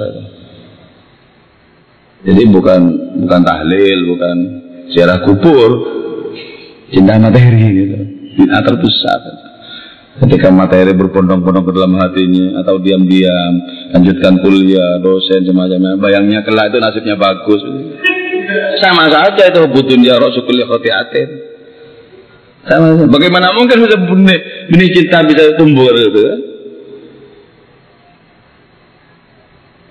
[2.28, 2.82] Jadi bukan
[3.24, 4.36] bukan tahlil, bukan
[4.92, 5.72] ziarah kubur,
[6.92, 7.98] cinta materi gitu.
[8.36, 9.45] Bid'ah terbesar.
[10.16, 13.54] Ketika materi berbondong-bondong ke dalam hatinya atau diam-diam
[13.92, 17.60] lanjutkan kuliah, dosen semacamnya, bayangnya kelak itu nasibnya bagus.
[18.80, 21.30] Sama saja itu hubudun ya Rasulullah khotiatin.
[22.64, 23.12] Sama saja.
[23.12, 24.40] Bagaimana mungkin bisa benih,
[24.72, 26.36] benih cinta bisa tumbuh gitu ya?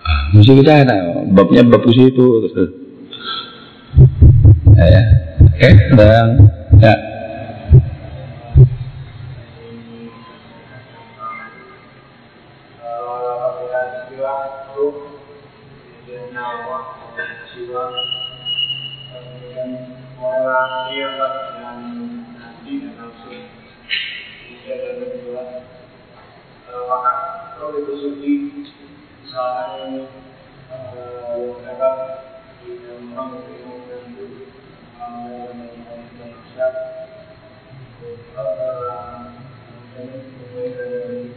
[0.08, 0.96] Ah, mesti kita ada
[1.36, 2.26] babnya bab itu.
[4.72, 5.02] Ya, ya.
[5.52, 7.13] Oke, okay,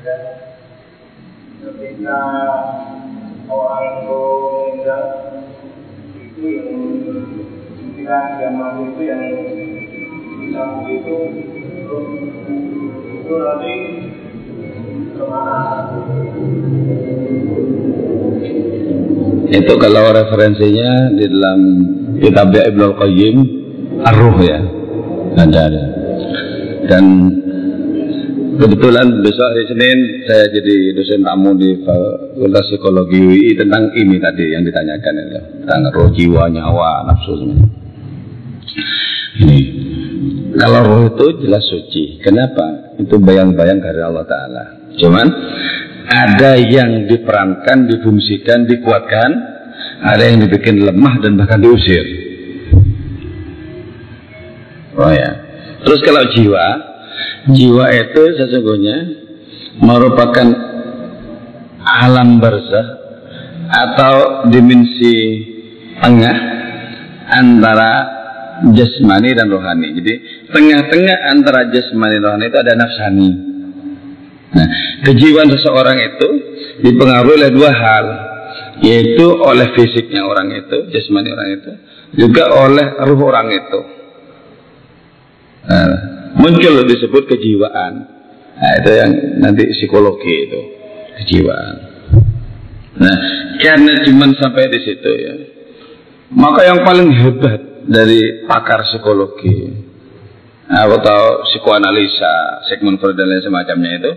[0.08, 0.26] dan ya.
[1.58, 2.22] ketika
[3.50, 5.04] orang itu meninggal
[6.16, 6.72] itu yang
[7.98, 9.24] kita zaman itu yang
[10.38, 11.18] dicabut itu
[13.20, 13.74] itu nanti
[19.48, 21.60] itu kalau referensinya di dalam
[22.20, 23.38] kitab Ibnu Qayyim
[24.04, 24.60] Ar-Ruh ya
[25.38, 25.84] ada ada
[26.88, 27.06] dan
[28.58, 34.50] Kebetulan besok hari Senin saya jadi dosen tamu di Fakultas Psikologi UI tentang ini tadi
[34.50, 37.38] yang ditanyakan ya, tentang roh jiwa, nyawa, nafsu.
[39.46, 39.60] Ini
[40.58, 42.18] kalau roh itu jelas suci.
[42.18, 42.98] Kenapa?
[42.98, 44.64] Itu bayang-bayang dari Allah Taala.
[44.98, 45.28] Cuman
[46.08, 49.30] ada yang diperankan, difungsikan, dikuatkan,
[50.02, 52.06] ada yang dibikin lemah dan bahkan diusir.
[54.98, 55.32] Oh ya.
[55.86, 56.66] Terus kalau jiwa,
[57.48, 58.98] Jiwa itu sesungguhnya
[59.80, 60.48] merupakan
[61.80, 62.88] alam barzah
[63.72, 64.16] atau
[64.52, 65.48] dimensi
[66.04, 66.38] tengah
[67.32, 67.92] antara
[68.76, 69.96] jasmani dan rohani.
[69.96, 70.14] Jadi
[70.52, 73.30] tengah-tengah antara jasmani dan rohani itu ada nafsani.
[74.48, 74.68] Nah,
[75.04, 76.28] kejiwaan seseorang itu
[76.88, 78.06] dipengaruhi oleh dua hal,
[78.80, 81.72] yaitu oleh fisiknya orang itu, jasmani orang itu,
[82.16, 83.80] juga oleh ruh orang itu.
[85.68, 85.92] Nah,
[86.40, 87.94] muncul disebut kejiwaan.
[88.58, 89.12] Nah, itu yang
[89.44, 90.62] nanti psikologi itu
[91.22, 91.76] kejiwaan.
[92.98, 93.18] Nah,
[93.62, 95.34] karena cuma sampai di situ ya.
[96.34, 99.86] Maka yang paling hebat dari pakar psikologi
[100.68, 104.12] atau psikoanalisa, Sigmund Freud dan lain semacamnya itu,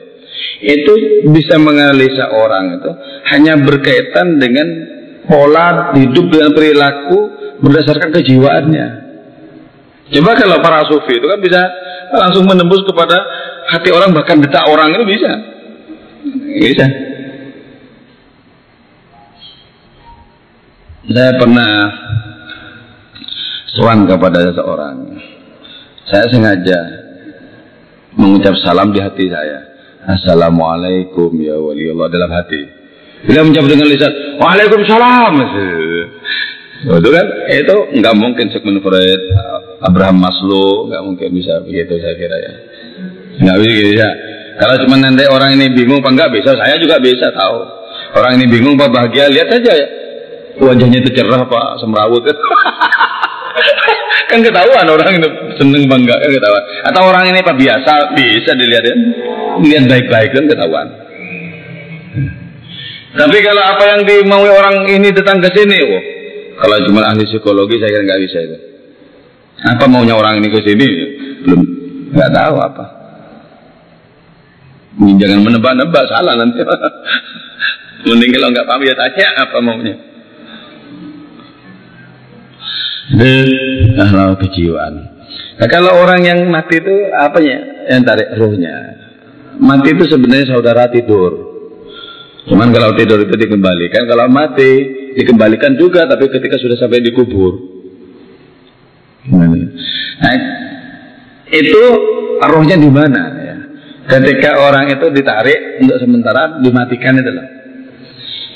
[0.60, 0.92] itu
[1.32, 2.90] bisa menganalisa orang itu
[3.32, 4.68] hanya berkaitan dengan
[5.24, 7.18] pola hidup dengan perilaku
[7.60, 8.86] berdasarkan kejiwaannya.
[10.10, 11.62] Coba kalau para sufi itu kan bisa
[12.10, 13.14] langsung menembus kepada
[13.70, 15.32] hati orang bahkan detak orang itu bisa.
[16.50, 16.86] Bisa.
[21.10, 21.70] Saya pernah
[23.70, 24.96] sewan kepada seseorang.
[26.10, 26.80] Saya sengaja
[28.18, 29.69] mengucap salam di hati saya.
[30.10, 32.62] Assalamualaikum ya wali Allah dalam hati.
[33.30, 35.34] Bila menjawab dengan lisan, Waalaikumsalam.
[36.80, 39.22] Itu kan, itu nggak mungkin Sigmund Freud,
[39.84, 42.52] Abraham Maslow, nggak mungkin bisa begitu saya kira ya.
[43.44, 44.08] Nggak bisa.
[44.58, 47.58] Kalau cuma nanti orang ini bingung apa enggak bisa, saya juga bisa tahu.
[48.16, 49.88] Orang ini bingung apa bahagia, lihat aja ya.
[50.60, 52.24] Wajahnya itu cerah pak, semrawut.
[54.30, 55.28] kan ketahuan orang itu
[55.58, 56.64] seneng bangga kan ketahuan.
[56.86, 58.96] Atau orang ini apa biasa bisa dilihat ya.
[59.60, 60.86] Lihat baik-baik kan ketahuan.
[63.10, 66.02] Tapi kalau apa yang dimaui orang ini datang ke sini, oh,
[66.62, 68.56] kalau cuma ahli psikologi saya kira nggak bisa itu.
[69.66, 70.86] Apa maunya orang ini ke sini?
[71.42, 71.60] Belum
[72.14, 72.84] nggak tahu apa.
[75.00, 76.62] Jangan menebak-nebak salah nanti.
[78.08, 80.09] Mending kalau nggak paham ya tanya apa maunya.
[83.10, 84.94] Nah, kejiwaan.
[85.58, 87.58] Nah, kalau orang yang mati itu apanya?
[87.90, 88.74] Yang tarik rohnya.
[89.58, 91.50] Mati itu sebenarnya saudara tidur.
[92.48, 94.72] Cuman kalau tidur itu dikembalikan, kalau mati
[95.18, 97.60] dikembalikan juga, tapi ketika sudah sampai dikubur.
[99.28, 100.36] Nah,
[101.50, 101.82] itu
[102.40, 103.22] rohnya di mana?
[103.36, 103.56] Ya?
[104.08, 107.46] Ketika orang itu ditarik untuk sementara dimatikan itu loh.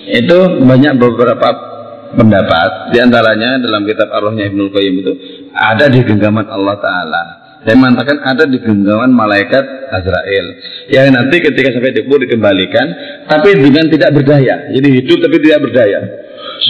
[0.04, 1.73] Itu banyak beberapa
[2.16, 5.12] pendapat, di antaranya dalam kitab Ar-Rohnya Ibnul Qayyim itu
[5.52, 7.22] ada di genggaman Allah Taala.
[7.64, 10.46] Saya mengatakan ada di genggaman malaikat Azrael
[10.92, 12.86] yang nanti ketika sampai di kubur dikembalikan
[13.24, 14.68] tapi dengan tidak berdaya.
[14.68, 16.00] Jadi hidup tapi tidak berdaya.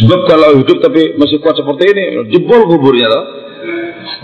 [0.00, 3.24] Sebab kalau hidup tapi masih kuat seperti ini jebol kuburnya loh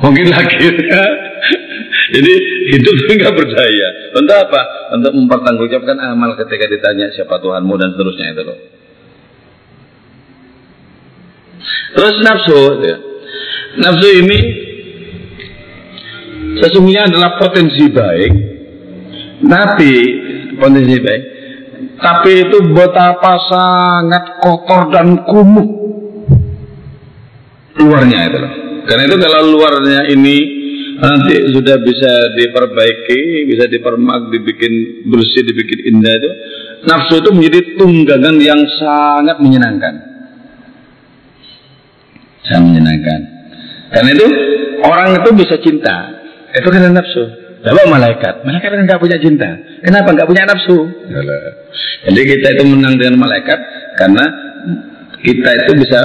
[0.06, 0.58] mungkin lagi.
[2.14, 2.32] Jadi
[2.70, 3.88] hidup tapi nggak berdaya.
[4.14, 4.60] Untuk apa?
[4.94, 8.79] Untuk mempertanggungjawabkan amal ketika ditanya siapa Tuhanmu dan seterusnya itu loh
[11.94, 12.96] terus nafsu ya.
[13.80, 14.38] nafsu ini
[16.60, 18.32] sesungguhnya adalah potensi baik.
[19.40, 19.92] Tapi
[20.60, 21.22] potensi baik.
[22.00, 25.68] Tapi itu betapa sangat kotor dan kumuh.
[27.80, 28.52] Luarnya itu loh.
[28.84, 30.36] Karena itu kalau luarnya ini
[31.00, 36.30] nanti sudah bisa diperbaiki bisa dipermak dibikin bersih dibikin indah itu
[36.84, 40.09] nafsu itu menjadi tunggangan yang sangat menyenangkan
[42.46, 43.20] sangat menyenangkan
[43.90, 44.26] karena itu
[44.86, 45.96] orang itu bisa cinta
[46.54, 49.52] itu karena nafsu Coba malaikat, malaikat kan nggak punya cinta.
[49.84, 50.80] Kenapa nggak punya nafsu?
[52.08, 53.60] Jadi kita itu menang dengan malaikat
[54.00, 54.24] karena
[55.20, 56.00] kita itu bisa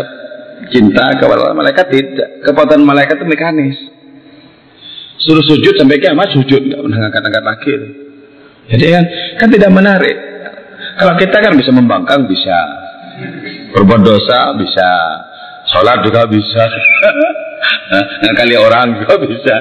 [0.67, 2.43] cinta kepada malaikat tidak.
[2.43, 3.77] Kekuatan malaikat itu mekanis.
[5.23, 7.73] Suruh sujud sampai kiamat sujud nggak pernah angkat-angkat lagi.
[8.75, 9.03] Jadi kan
[9.39, 10.17] kan tidak menarik.
[10.99, 12.57] Kalau kita kan bisa membangkang bisa
[13.71, 14.89] berbuat dosa bisa
[15.76, 16.63] sholat juga bisa.
[18.23, 19.55] Ngakali orang juga bisa.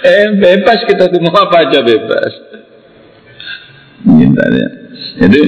[0.00, 2.32] Eh bebas kita tuh mau apa aja bebas.
[4.00, 4.66] Cintanya
[5.20, 5.40] jadi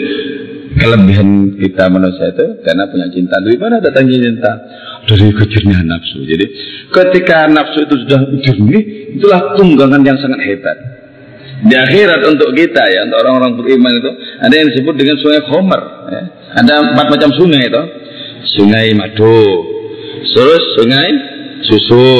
[0.77, 3.41] kelebihan kita manusia itu karena punya cinta.
[3.41, 4.53] Dari mana datangnya cinta?
[5.09, 6.21] Dari kejernihan nafsu.
[6.29, 6.47] Jadi
[6.93, 8.85] ketika nafsu itu sudah jernih
[9.17, 10.77] itulah tunggangan yang sangat hebat.
[11.63, 14.11] Di akhirat untuk kita ya untuk orang-orang beriman itu
[14.43, 16.23] ada yang disebut dengan sungai Homer ya.
[16.59, 17.83] ada empat macam sungai itu
[18.57, 19.45] sungai madu.
[20.23, 21.09] Terus sungai
[21.65, 22.13] susu.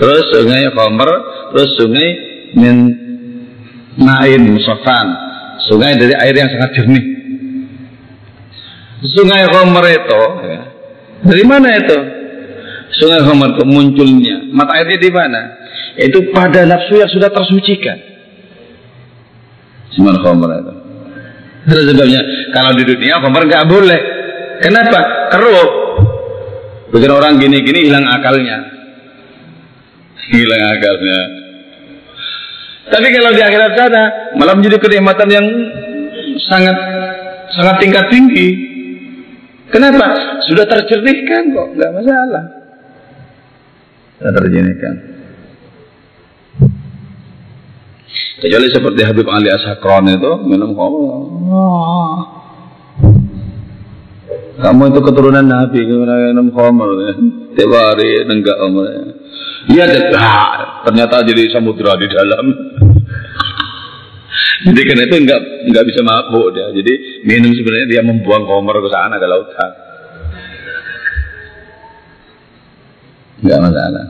[0.00, 1.10] Terus sungai Homer.
[1.52, 2.08] Terus sungai
[2.54, 2.76] min
[4.00, 5.30] Nain Musafan
[5.68, 7.04] sungai dari air yang sangat jernih.
[9.00, 10.62] Sungai Homer itu ya,
[11.24, 11.98] dari mana itu?
[13.00, 14.50] Sungai Homer itu munculnya.
[14.52, 15.42] Mata airnya di mana?
[15.96, 17.96] Itu pada nafsu yang sudah tersucikan.
[19.96, 20.74] Sungai Homer itu.
[21.60, 22.20] Terus sebabnya
[22.56, 24.00] kalau di dunia Homer nggak boleh
[24.60, 25.00] kenapa
[25.34, 25.70] keruh
[26.90, 28.66] Bukan orang gini-gini hilang akalnya
[30.30, 31.40] hilang akalnya
[32.90, 34.02] tapi kalau di akhirat sana
[34.34, 35.46] malah menjadi kenikmatan yang
[36.50, 36.76] sangat
[37.54, 38.48] sangat tingkat tinggi.
[39.70, 40.10] Kenapa?
[40.50, 42.44] Sudah terjernihkan kok, nggak masalah.
[44.18, 44.94] Sudah terjernihkan.
[48.42, 51.02] Kecuali seperti Habib Ali Asakron itu minum kopi.
[51.54, 52.39] Oh.
[54.60, 57.12] Kamu itu keturunan Nabi, minum khamr ya.
[57.56, 58.84] Tiap hari nenggak umur.
[59.72, 62.44] Lihat, ah, ternyata jadi samudra di dalam.
[64.60, 65.40] Jadi karena itu nggak
[65.72, 66.68] nggak bisa mabuk dia.
[66.76, 69.72] Jadi minum sebenarnya dia membuang komer ke sana ke lautan.
[73.40, 74.06] Nggak masalah.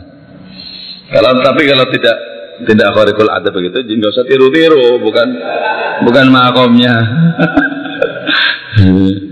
[1.11, 2.16] Kalau tapi kalau tidak
[2.66, 5.28] tidak kharikul ada begitu, nggak usah tiru-tiru, bukan
[6.03, 6.94] bukan makomnya.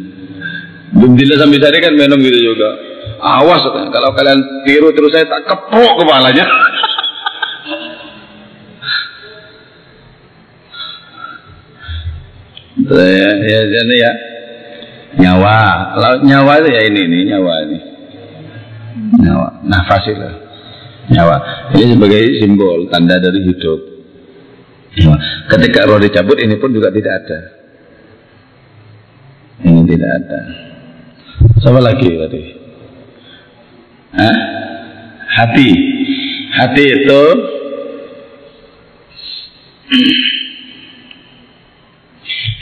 [0.98, 2.74] Bendila sampai tadi kan minum gitu juga.
[3.22, 3.62] Awas
[3.94, 6.42] kalau kalian tiru terus saya tak kepok kepalanya.
[12.98, 14.10] ya, ya, jadi ya
[15.22, 15.58] nyawa.
[15.98, 17.78] Laut nyawa itu ya ini nih nyawa ini.
[19.22, 20.30] Nyawa, nafas itu.
[21.14, 21.36] Nyawa.
[21.78, 23.80] Ini sebagai simbol tanda dari hidup.
[25.48, 27.38] Ketika roh dicabut ini pun juga tidak ada.
[29.62, 30.67] Ini tidak ada.
[31.38, 32.42] Siapa lagi tadi?
[34.14, 34.36] Hah?
[35.38, 35.70] Hati.
[36.48, 37.22] Hati itu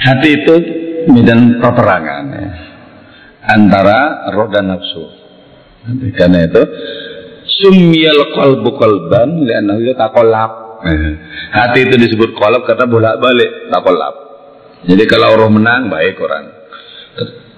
[0.07, 0.55] hati itu
[1.11, 2.51] medan peperangan ya.
[3.47, 5.05] antara roh dan nafsu.
[6.19, 6.63] Karena itu
[7.63, 10.85] sumiyal qalbu qalban itu takolab.
[11.55, 14.15] Hati itu disebut kolab karena bolak-balik takolab.
[14.85, 16.45] Jadi kalau roh menang baik orang.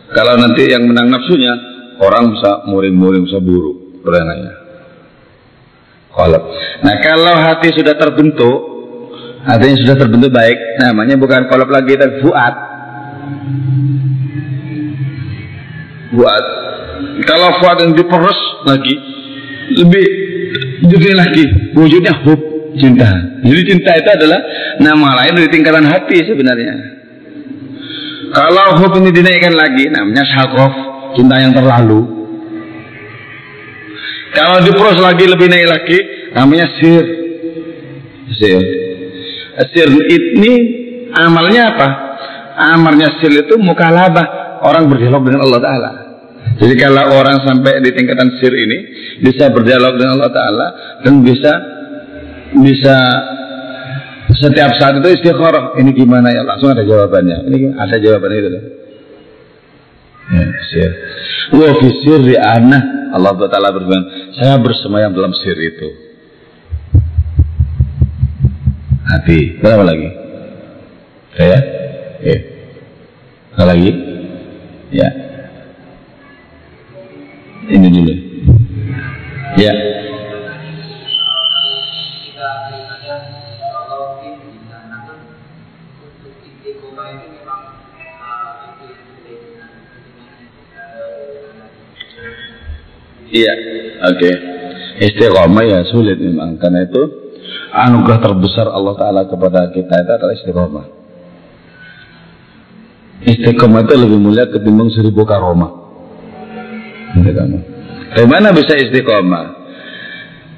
[0.08, 1.52] Kalau nanti yang menang nafsunya,
[2.00, 4.54] orang bisa muring-muring, bisa buruk perangannya.
[6.08, 6.42] Kolab.
[6.82, 8.58] Nah kalau hati sudah terbentuk,
[9.44, 12.54] hatinya sudah terbentuk baik, namanya bukan kolab lagi, tapi fuad.
[16.16, 16.44] Fuad.
[17.28, 18.94] Kalau fuad yang diperes lagi,
[19.76, 20.06] lebih
[20.88, 21.44] jadi lagi
[21.76, 22.40] wujudnya hub
[22.80, 23.10] cinta.
[23.44, 24.40] Jadi cinta itu adalah
[24.80, 26.97] nama lain dari tingkatan hati sebenarnya.
[28.28, 30.72] Kalau hub ini dinaikkan lagi, namanya syakof,
[31.16, 32.18] cinta yang terlalu.
[34.36, 35.98] Kalau diproses lagi lebih naik lagi,
[36.36, 37.04] namanya sir.
[38.36, 38.62] Sir.
[39.74, 40.52] Sir ini
[41.16, 41.88] amalnya apa?
[42.76, 45.90] Amalnya sir itu mukalabah, orang berdialog dengan Allah Taala.
[46.58, 48.78] Jadi kalau orang sampai di tingkatan sir ini
[49.22, 50.66] bisa berdialog dengan Allah Taala
[51.06, 51.52] dan bisa
[52.58, 52.96] bisa
[54.36, 56.44] setiap saat itu istikharah ini gimana ya?
[56.44, 57.48] Langsung ada jawabannya.
[57.48, 58.50] Ini ada jawabannya itu
[60.28, 60.90] ya sir
[61.56, 65.88] wa fi sirri ana Allah Taala berfirman saya bersemayam dalam sir itu.
[69.08, 69.56] Hati.
[69.64, 70.04] Berapa lagi?
[71.32, 71.58] Saya?
[72.20, 72.36] Ya.
[73.56, 73.90] Apa lagi?
[74.92, 75.08] Ya.
[77.72, 78.14] Ini dulu.
[79.56, 79.72] Ya
[93.28, 93.52] Iya,
[94.08, 94.18] oke.
[94.18, 94.34] Okay.
[94.98, 97.02] Istiqomah ya sulit memang karena itu
[97.70, 100.86] anugerah terbesar Allah Taala kepada kita itu adalah istiqomah.
[103.22, 105.22] Istiqomah itu lebih mulia ketimbang seribu.
[105.22, 105.70] Istiqomah.
[108.16, 109.46] Bagaimana bisa istiqomah?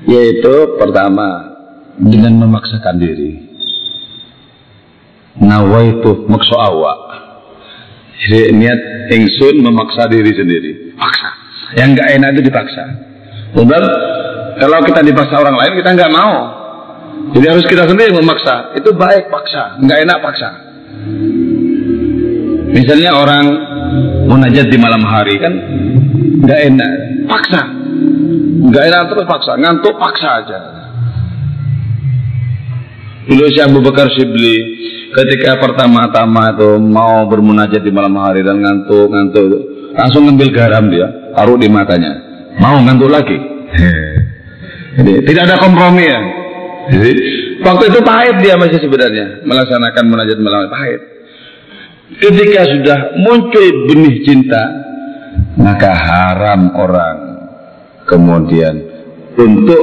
[0.08, 1.28] Yaitu pertama
[2.00, 3.44] dengan memaksakan diri.
[5.36, 7.00] Nawaitu makso awak.
[8.24, 8.80] Jadi niat
[9.12, 10.96] ingsun memaksa diri sendiri.
[10.96, 11.39] Paksa
[11.78, 12.84] yang nggak enak itu dipaksa.
[13.54, 13.82] Benar?
[14.58, 16.34] Kalau kita dipaksa orang lain kita nggak mau.
[17.30, 18.74] Jadi harus kita sendiri memaksa.
[18.74, 20.50] Itu baik paksa, nggak enak paksa.
[22.70, 23.44] Misalnya orang
[24.26, 25.52] munajat di malam hari kan
[26.44, 26.92] nggak enak,
[27.30, 27.62] paksa.
[28.60, 30.60] Nggak enak terus paksa, ngantuk paksa aja.
[33.30, 34.58] Dulu si Abu Bakar Shibli
[35.14, 41.58] ketika pertama-tama itu mau bermunajat di malam hari dan ngantuk-ngantuk langsung ngambil garam dia taruh
[41.58, 42.12] di matanya.
[42.58, 43.36] Mau ngantuk lagi?
[44.98, 46.20] Jadi tidak ada kompromi ya?
[46.90, 47.12] jadi
[47.62, 50.66] waktu itu pahit dia masih sebenarnya melaksanakan munajat malam.
[50.72, 51.00] Pahit.
[52.18, 54.62] Ketika sudah muncul benih cinta
[55.54, 57.18] maka haram orang.
[58.10, 58.74] Kemudian
[59.38, 59.82] untuk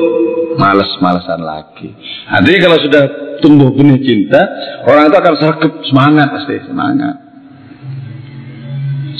[0.59, 1.95] malas-malasan lagi.
[2.27, 3.03] Artinya kalau sudah
[3.39, 4.41] tumbuh benih cinta
[4.83, 7.26] orang itu akan sergap semangat pasti semangat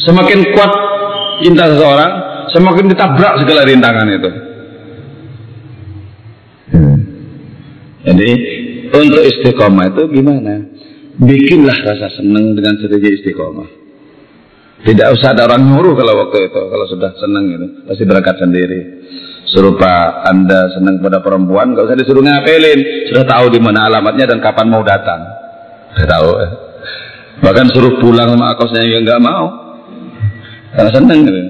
[0.06, 0.72] semakin kuat
[1.42, 2.12] cinta seseorang
[2.54, 4.32] semakin ditabrak segala rintangan itu.
[6.68, 6.98] Hmm.
[8.04, 8.30] jadi
[8.92, 10.56] untuk istiqomah itu gimana?
[11.18, 13.70] Bikinlah rasa senang dengan sedikit istiqomah.
[14.78, 18.82] Tidak usah ada orang nyuruh kalau waktu itu kalau sudah senang itu pasti berangkat sendiri.
[19.48, 23.10] Serupa anda senang pada perempuan gak usah disuruh ngapelin.
[23.10, 25.24] Sudah tahu di mana alamatnya dan kapan mau datang.
[25.98, 26.52] Sudah tahu eh.
[27.42, 29.67] bahkan suruh pulang sama akosnya yang nggak mau
[30.78, 31.42] karena senang gitu.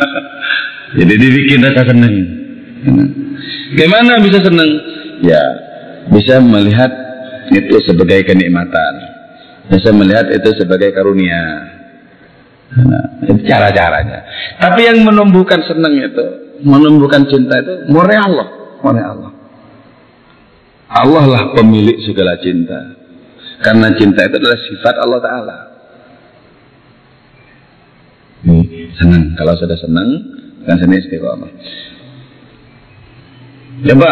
[1.00, 2.14] jadi dibikin rasa senang
[3.70, 4.70] Gimana bisa senang?
[5.22, 5.42] Ya,
[6.10, 6.90] bisa melihat
[7.54, 8.94] itu sebagai kenikmatan.
[9.70, 11.42] Bisa melihat itu sebagai karunia.
[12.70, 14.26] Nah, itu cara-caranya.
[14.58, 16.26] Tapi yang menumbuhkan senang itu,
[16.66, 18.48] menumbuhkan cinta itu murni Allah,
[18.82, 19.30] murni Allah.
[20.90, 22.98] Allah lah pemilik segala cinta.
[23.62, 25.58] Karena cinta itu adalah sifat Allah Ta'ala.
[29.00, 29.32] Senang.
[29.32, 30.08] Kalau sudah senang,
[30.68, 31.50] kan sini istiqomah.
[33.80, 34.10] Coba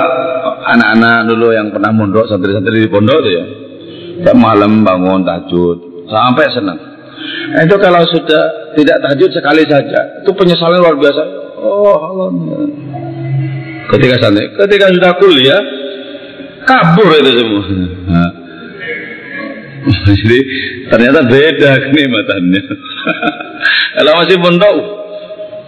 [0.72, 3.44] anak-anak dulu yang pernah mondok, santri-santri di pondok itu ya.
[4.32, 6.80] Malam bangun tahajud, sampai senang.
[7.52, 11.22] Itu kalau sudah tidak tahajud sekali saja, itu penyesalan luar biasa.
[11.60, 12.28] Oh Allah.
[13.92, 15.60] Ketika santri, ketika sudah kuliah,
[16.64, 17.62] kabur itu semua.
[18.08, 18.30] Nah.
[19.88, 20.38] Jadi
[20.88, 22.62] ternyata beda kenikmatannya.
[23.96, 24.76] kalau masih pondok,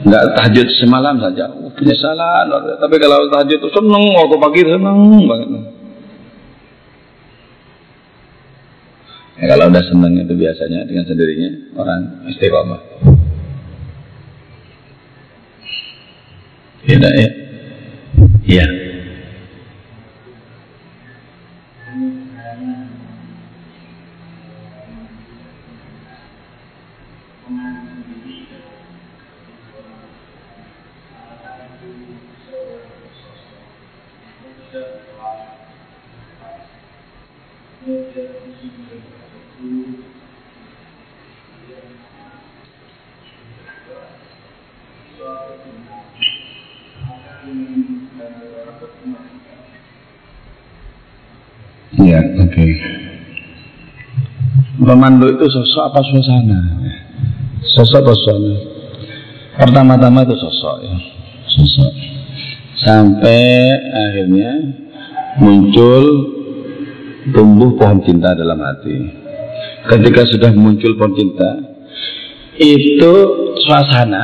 [0.05, 2.49] nggak tahajud semalam saja, oh, penyesalan.
[2.81, 4.99] Tapi kalau tahajud itu seneng, waktu pagi seneng
[5.29, 5.49] banget.
[9.41, 12.81] Ya, kalau udah seneng itu biasanya dengan sendirinya orang istiqomah.
[16.85, 17.31] Tidak ya?
[18.45, 18.67] Iya.
[18.69, 18.80] Ya,
[54.91, 56.61] Pemandu itu sosok apa suasana?
[57.63, 58.55] Sosok apa suasana?
[59.55, 60.95] Pertama-tama itu sosok ya,
[61.47, 61.93] sosok.
[62.83, 64.51] Sampai akhirnya
[65.39, 66.03] muncul
[67.31, 68.99] tumbuh pohon cinta dalam hati.
[69.87, 71.51] Ketika sudah muncul pohon cinta,
[72.59, 73.15] itu
[73.63, 74.23] suasana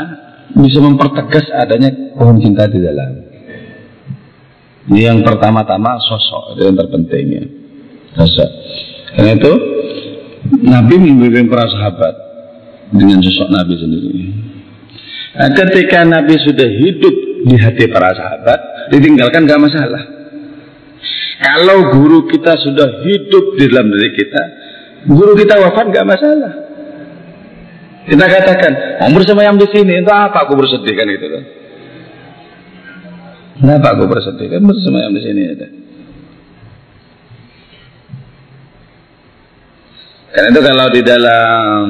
[0.51, 3.22] bisa mempertegas adanya pohon cinta di dalam.
[4.90, 7.44] Ini yang pertama-tama sosok itu yang terpentingnya.
[8.18, 8.51] Sosok.
[9.14, 9.52] Karena itu
[10.66, 12.14] Nabi membimbing para sahabat
[12.93, 14.10] dengan sosok Nabi sendiri.
[15.36, 17.14] Nah, ketika Nabi sudah hidup
[17.44, 20.02] di hati para sahabat, ditinggalkan gak masalah.
[21.36, 24.43] Kalau guru kita sudah hidup di dalam diri kita,
[25.05, 26.52] guru kita wafat gak masalah.
[28.06, 31.44] Kita katakan, oh bersemayam di sini, itu apa aku bersedih kan itu kan?
[33.60, 34.47] Kenapa aku bersedih?
[34.47, 35.66] Kan bersemayam di sini ada.
[40.37, 41.87] Karena itu kalau di dalam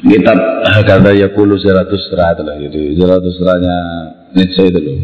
[0.00, 2.78] kitab kata Yakulu Zeratus Ra itu lah gitu.
[2.96, 3.76] Zeratus Ra-nya
[4.32, 4.98] Nietzsche itu loh.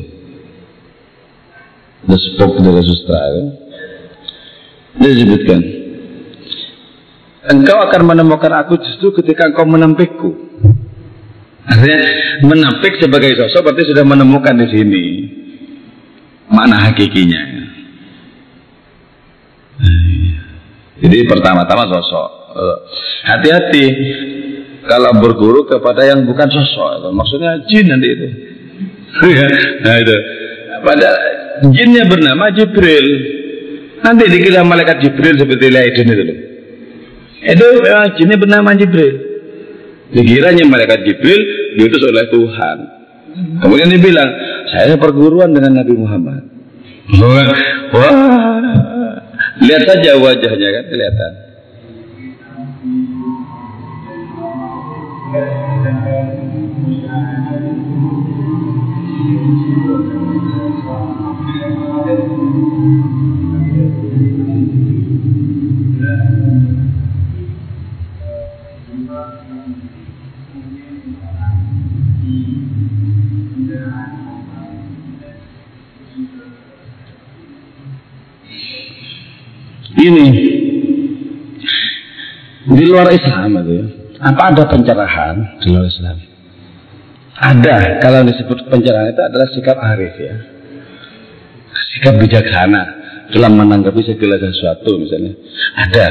[2.09, 3.43] The Spoke dari Sustra itu.
[4.97, 5.61] Dia disebutkan.
[7.53, 10.33] Engkau akan menemukan aku justru ketika engkau menampikku.
[11.69, 12.01] Artinya
[12.49, 15.05] menampik sebagai sosok berarti sudah menemukan di sini
[16.49, 17.58] makna hakikinya.
[20.99, 22.29] Jadi pertama-tama sosok.
[23.23, 23.85] Hati-hati
[24.89, 27.15] kalau berguru kepada yang bukan sosok.
[27.15, 28.29] Maksudnya jin nanti itu.
[29.85, 30.17] nah itu.
[30.83, 31.09] Pada
[31.71, 33.07] jinnya bernama Jibril.
[33.99, 36.25] Nanti dikira malaikat Jibril seperti Laidin itu.
[37.39, 39.15] Itu memang jinnya bernama Jibril.
[40.09, 41.41] Dikiranya malaikat Jibril
[41.79, 42.77] diutus oleh Tuhan.
[43.63, 44.31] Kemudian dia bilang,
[44.73, 46.43] saya perguruan dengan Nabi Muhammad.
[47.95, 48.59] Wah,
[49.63, 51.33] lihat saja wajahnya kan kelihatan.
[80.09, 80.27] Ini
[82.69, 83.87] di luar Islam itu ya.
[84.19, 86.17] Apa ada pencerahan di luar Islam?
[87.39, 87.77] Ada.
[88.03, 90.35] Kalau disebut pencerahan itu adalah sikap arif ya.
[91.95, 92.83] Sikap bijaksana
[93.31, 95.37] dalam menanggapi segala sesuatu misalnya.
[95.77, 96.09] Ada.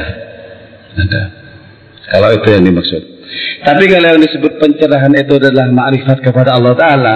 [0.98, 1.24] Ada.
[2.14, 3.04] Kalau itu yang dimaksud.
[3.66, 7.16] Tapi kalau yang disebut pencerahan itu adalah ma'rifat kepada Allah Ta'ala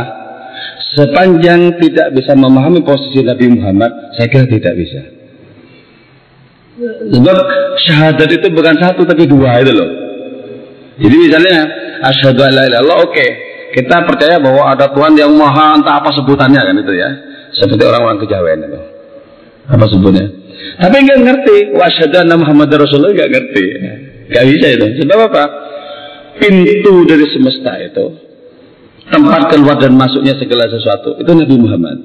[0.91, 5.20] Sepanjang tidak bisa memahami posisi Nabi Muhammad Saya kira tidak bisa
[6.79, 7.37] Sebab
[7.83, 9.89] syahadat itu bukan satu tapi dua itu loh.
[11.01, 11.57] Jadi misalnya
[12.07, 13.27] asyhadu alla ilaha illallah oke.
[13.71, 17.09] Kita percaya bahwa ada Tuhan yang maha entah apa sebutannya kan itu ya.
[17.55, 18.79] Seperti orang-orang kejawen itu.
[19.67, 20.25] Apa sebutnya?
[20.79, 21.57] Tapi nggak ngerti.
[21.75, 23.65] Wasyhadu Muhammad Rasulullah nggak ngerti.
[24.31, 24.85] Nggak bisa itu.
[25.03, 25.43] Sebab apa?
[26.39, 28.05] Pintu dari semesta itu
[29.11, 31.97] tempat keluar dan masuknya segala sesuatu itu Nabi Muhammad.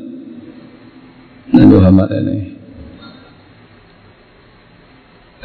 [1.55, 2.56] Nabi Muhammad ini.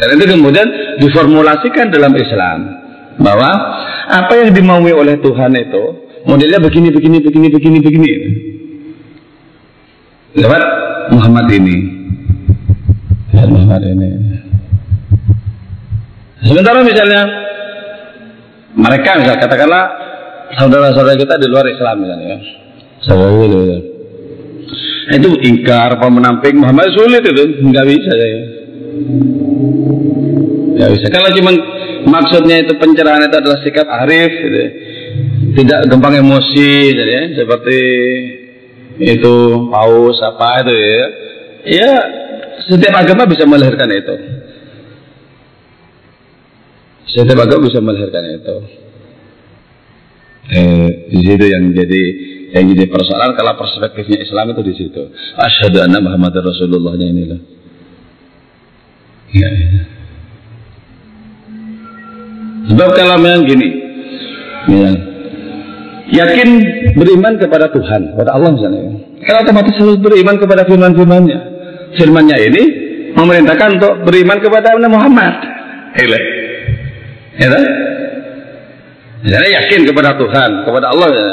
[0.02, 0.68] Dan itu kemudian
[0.98, 2.58] diformulasikan dalam Islam
[3.22, 3.50] bahwa
[4.10, 8.10] apa yang dimaui oleh Tuhan itu modelnya begini begini begini begini begini.
[10.42, 10.64] Lewat
[11.14, 11.78] Muhammad ini.
[13.30, 14.10] Lewat Muhammad ini.
[16.50, 17.22] Sementara misalnya
[18.74, 19.84] mereka misalnya katakanlah
[20.58, 22.40] saudara-saudara kita di luar Islam misalnya ya.
[23.06, 23.78] saudara itu
[25.06, 27.62] nah, itu ingkar apa menamping Muhammad sulit itu.
[27.70, 28.61] Nggak bisa ya
[30.76, 31.52] nggak bisa kalau cuma
[32.08, 34.58] maksudnya itu pencerahan itu adalah sikap arif gitu.
[34.58, 34.70] Ya.
[35.52, 37.24] tidak gampang emosi jadi ya.
[37.44, 37.80] seperti
[39.02, 39.36] itu
[39.70, 41.06] paus apa itu ya
[41.66, 41.92] ya
[42.68, 44.16] setiap agama bisa melahirkan itu
[47.12, 48.56] setiap agama bisa melahirkan itu
[50.52, 52.04] eh, di situ yang jadi
[52.52, 55.02] yang jadi persoalan kalau perspektifnya Islam itu di situ
[55.40, 57.61] asyhadu anna Muhammad Rasulullahnya inilah
[59.32, 59.82] ya, ya.
[62.72, 63.68] Sebab kalau memang gini,
[64.70, 64.90] ya,
[66.24, 66.50] yakin
[66.96, 68.84] beriman kepada Tuhan, kepada Allah misalnya.
[69.22, 71.40] Kalau otomatis harus beriman kepada firman-firmannya.
[72.00, 72.64] Firmannya ini
[73.14, 75.34] memerintahkan untuk beriman kepada Nabi Muhammad.
[76.00, 76.20] Hele.
[77.36, 77.48] Ya,
[79.22, 81.10] Misalnya yakin kepada Tuhan, kepada Allah.
[81.14, 81.32] Ya.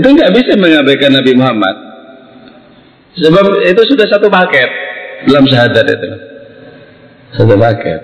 [0.00, 1.76] Itu nggak bisa mengabaikan Nabi Muhammad.
[3.16, 4.68] Sebab itu sudah satu paket
[5.28, 6.10] dalam syahadat itu.
[7.34, 8.00] Satu paket.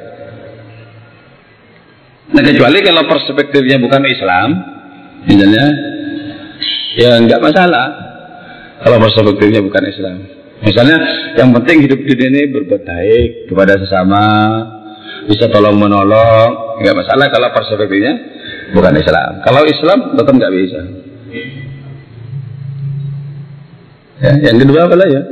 [2.33, 4.49] Nah kecuali kalau perspektifnya bukan Islam,
[5.29, 5.67] misalnya,
[6.97, 7.87] ya nggak masalah.
[8.83, 10.17] Kalau perspektifnya bukan Islam,
[10.65, 10.97] misalnya
[11.39, 14.25] yang penting hidup di dunia ini berbuat baik kepada sesama,
[15.29, 18.13] bisa tolong menolong, nggak masalah kalau perspektifnya
[18.75, 19.31] bukan Islam.
[19.45, 20.81] Kalau Islam tetap nggak bisa.
[24.23, 25.23] Ya, yang kedua apa ya?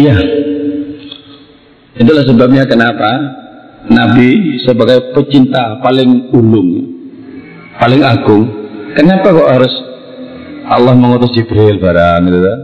[0.00, 0.16] Iya.
[2.00, 3.10] Itulah sebabnya kenapa
[3.92, 6.70] Nabi sebagai pecinta paling ulung,
[7.76, 8.42] paling agung,
[8.96, 9.74] kenapa kok harus
[10.70, 12.54] Allah mengutus Jibril barang gitu?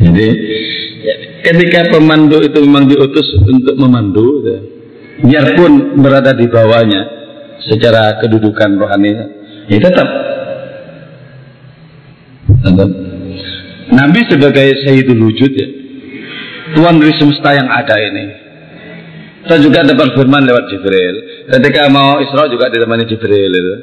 [0.00, 0.28] Jadi
[1.42, 4.54] ketika pemandu itu memang diutus untuk memandu, gitu,
[5.26, 7.02] biarpun berada di bawahnya
[7.66, 9.10] secara kedudukan rohani,
[9.66, 10.08] ya tetap
[12.62, 12.90] tetap
[13.90, 15.68] Nabi sebagai Sayyidul Wujud ya,
[16.76, 18.24] Tuhan dari semesta yang ada ini.
[19.40, 21.16] Kita juga dapat firman lewat Jibril.
[21.48, 23.74] Ketika mau Isra juga ditemani Jibril itu.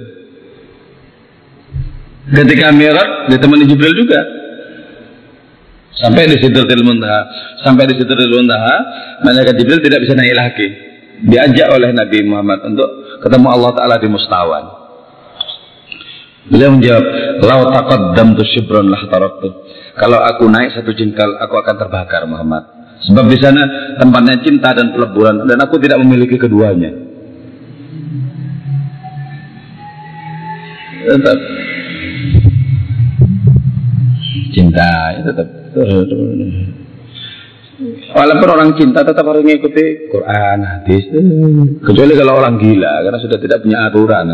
[2.30, 4.22] Ketika Mi'raj ditemani Jibril juga.
[5.97, 7.22] Sampai di Sidratil Muntaha.
[7.65, 8.76] Sampai di Sidratil Muntaha,
[9.26, 10.68] malaikat Jibril tidak bisa naik lagi.
[11.26, 12.89] Diajak oleh Nabi Muhammad untuk
[13.26, 14.77] ketemu Allah Ta'ala di Mustawan.
[16.48, 17.06] Beliau menjawab,
[17.44, 19.48] "Lau taqaddamtu syibran lah taraktu."
[19.98, 22.64] Kalau aku naik satu jengkal, aku akan terbakar Muhammad.
[23.07, 23.61] Sebab di sana
[23.99, 26.90] tempatnya cinta dan peleburan dan aku tidak memiliki keduanya.
[31.07, 31.38] Tetap
[34.52, 35.48] cinta ya tetap
[38.18, 41.06] Walaupun orang cinta tetap harus mengikuti Quran, hadis.
[41.86, 44.26] Kecuali kalau orang gila karena sudah tidak punya aturan.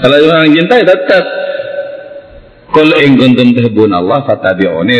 [0.00, 1.24] Kalau orang cinta tetap
[2.70, 4.96] Kul in kuntum tuhibbun Allah fattabi'uni.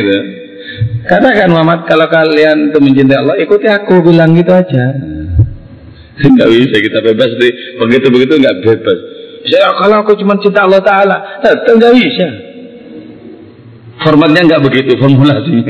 [1.06, 4.90] Katakan Muhammad kalau kalian itu mencintai Allah ikuti aku bilang gitu aja.
[6.20, 7.48] Enggak bisa kita bebas di
[7.78, 8.98] begitu begitu enggak bebas.
[9.46, 12.28] Ya kalau aku cuma cinta Allah Taala, tetap enggak bisa.
[14.02, 15.50] Formatnya enggak begitu formulasi.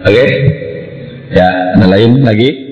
[0.00, 0.06] Oke?
[0.06, 0.30] Okay?
[1.30, 1.46] Ya,
[1.78, 2.69] ada lain lagi?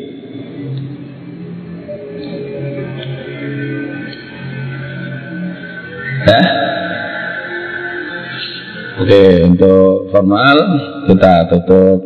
[6.26, 6.40] Ya?
[8.98, 10.56] Oke, untuk formal
[11.06, 12.02] kita tutup.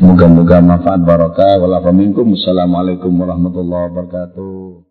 [0.00, 1.60] Moga-moga manfaat barokah.
[1.62, 4.81] Wassalamualaikum warahmatullahi wabarakatuh.